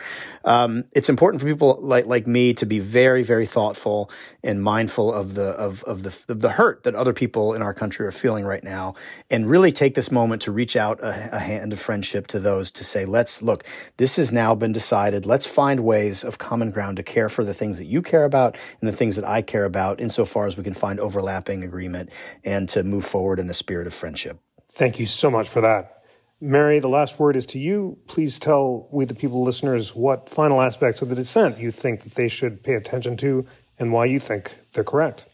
[0.45, 4.11] Um, it's important for people like like me to be very very thoughtful
[4.43, 7.75] and mindful of the of of the of the hurt that other people in our
[7.75, 8.95] country are feeling right now,
[9.31, 12.71] and really take this moment to reach out a, a hand of friendship to those
[12.71, 13.65] to say, let's look,
[13.99, 15.27] this has now been decided.
[15.27, 18.57] Let's find ways of common ground to care for the things that you care about
[18.81, 22.11] and the things that I care about, insofar as we can find overlapping agreement
[22.45, 24.39] and to move forward in a spirit of friendship.
[24.73, 26.03] Thank you so much for that.
[26.41, 27.99] Mary, the last word is to you.
[28.07, 32.15] Please tell we the people listeners what final aspects of the dissent you think that
[32.15, 33.45] they should pay attention to
[33.79, 35.27] and why you think they're correct.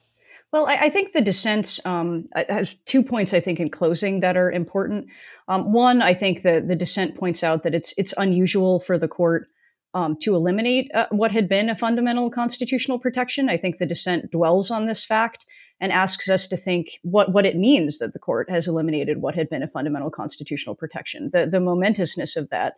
[0.51, 4.37] Well, I, I think the dissent um, has two points, I think, in closing that
[4.37, 5.09] are important.
[5.49, 9.09] Um, one, I think that the dissent points out that it's it's unusual for the
[9.09, 9.49] court
[9.95, 13.49] um, to eliminate uh, what had been a fundamental constitutional protection.
[13.49, 15.45] I think the dissent dwells on this fact
[15.81, 19.35] and asks us to think what, what it means that the court has eliminated what
[19.35, 22.75] had been a fundamental constitutional protection, the, the momentousness of that.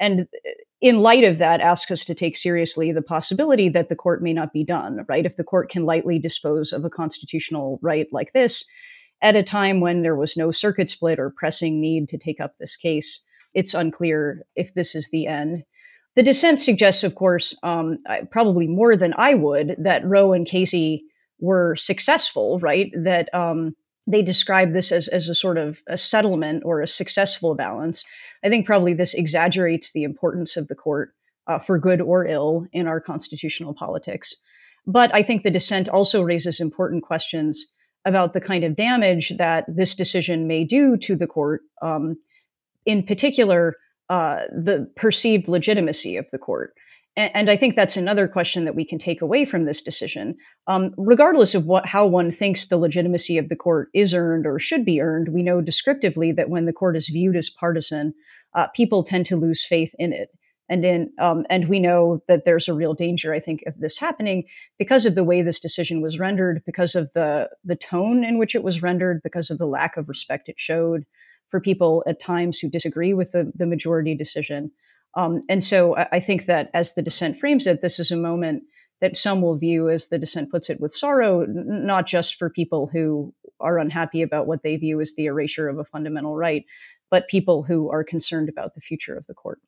[0.00, 0.26] And
[0.80, 4.32] in light of that, asks us to take seriously the possibility that the court may
[4.32, 5.26] not be done, right?
[5.26, 8.64] If the court can lightly dispose of a constitutional right like this
[9.20, 12.54] at a time when there was no circuit split or pressing need to take up
[12.58, 13.20] this case,
[13.54, 15.64] it's unclear if this is the end.
[16.14, 17.98] The dissent suggests, of course, um,
[18.30, 21.04] probably more than I would, that Roe and Casey
[21.40, 22.90] were successful, right?
[22.94, 23.74] That um,
[24.06, 28.04] they describe this as, as a sort of a settlement or a successful balance.
[28.44, 31.12] I think probably this exaggerates the importance of the court
[31.46, 34.34] uh, for good or ill in our constitutional politics.
[34.86, 37.66] But I think the dissent also raises important questions
[38.04, 41.62] about the kind of damage that this decision may do to the court.
[41.82, 42.16] Um,
[42.86, 43.74] in particular,
[44.08, 46.72] uh, the perceived legitimacy of the court.
[47.18, 50.36] And, and, I think that's another question that we can take away from this decision.
[50.68, 54.60] Um, regardless of what how one thinks the legitimacy of the court is earned or
[54.60, 58.14] should be earned, we know descriptively that when the court is viewed as partisan,
[58.54, 60.28] uh, people tend to lose faith in it.
[60.68, 63.98] And in um, and we know that there's a real danger, I think, of this
[63.98, 64.44] happening
[64.78, 68.54] because of the way this decision was rendered, because of the the tone in which
[68.54, 71.04] it was rendered, because of the lack of respect it showed
[71.50, 74.70] for people at times who disagree with the, the majority decision.
[75.16, 78.62] Um, and so I, think that as the dissent frames it, this is a moment
[79.00, 82.50] that some will view, as the dissent puts it, with sorrow, n- not just for
[82.50, 86.64] people who are unhappy about what they view as the erasure of a fundamental right,
[87.10, 89.60] but people who are concerned about the future of the court.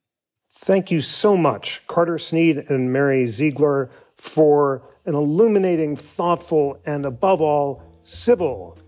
[0.54, 7.40] Thank you so much, Carter Snead and Mary Ziegler, for an illuminating, thoughtful, and above
[7.40, 8.78] all, civil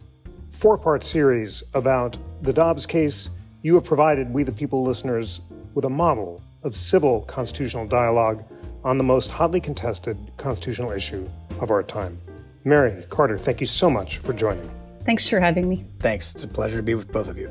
[0.51, 3.31] four part series about the Dobbs case.
[3.63, 5.41] You have provided we, the people listeners,
[5.75, 8.45] with a model of civil constitutional dialogue
[8.85, 11.29] on the most hotly contested constitutional issue
[11.61, 12.19] of our time.
[12.65, 14.71] Mary, Carter, thank you so much for joining.
[15.05, 15.85] Thanks for having me.
[15.99, 16.35] Thanks.
[16.35, 17.51] It's a pleasure to be with both of you.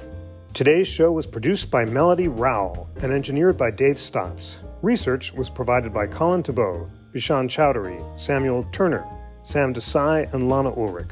[0.54, 4.58] Today's show was produced by Melody Rowell and engineered by Dave Stotts.
[4.82, 9.06] Research was provided by Colin Thibault, Bishan Chowdhury, Samuel Turner,
[9.44, 11.12] Sam Desai, and Lana Ulrich.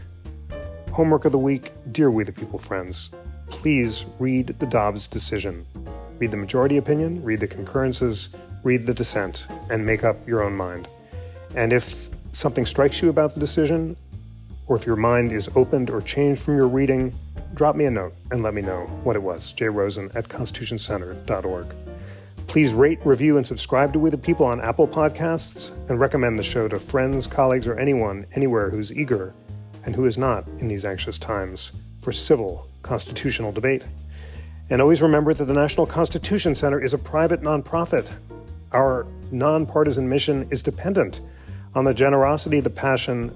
[0.91, 3.11] Homework of the week Dear We the People friends,
[3.47, 5.65] please read the Dobbs decision.
[6.19, 8.29] Read the majority opinion, read the concurrences,
[8.63, 10.87] read the dissent, and make up your own mind.
[11.55, 13.95] And if something strikes you about the decision,
[14.67, 17.17] or if your mind is opened or changed from your reading,
[17.55, 19.53] drop me a note and let me know what it was.
[19.53, 21.73] jrosen at constitutioncenter.org.
[22.47, 26.43] Please rate, review, and subscribe to We the People on Apple Podcasts and recommend the
[26.43, 29.33] show to friends, colleagues, or anyone anywhere who's eager
[29.85, 33.83] and who is not in these anxious times for civil constitutional debate.
[34.69, 38.07] And always remember that the National Constitution Center is a private nonprofit.
[38.71, 41.21] Our nonpartisan mission is dependent
[41.73, 43.31] on the generosity, the passion,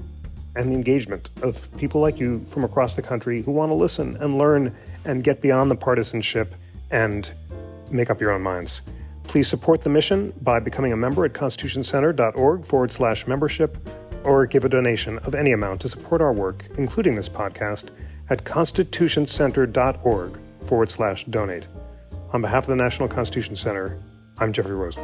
[0.55, 4.15] and the engagement of people like you from across the country who want to listen
[4.19, 4.75] and learn
[5.05, 6.53] and get beyond the partisanship
[6.91, 7.31] and
[7.89, 8.81] make up your own minds.
[9.23, 13.77] Please support the mission by becoming a member at constitutioncenter.org forward slash membership
[14.23, 17.89] or give a donation of any amount to support our work, including this podcast,
[18.29, 20.37] at constitutioncenter.org
[20.73, 21.67] forward slash donate.
[22.31, 24.01] On behalf of the National Constitution Center,
[24.39, 25.03] I'm Jeffrey Rosen.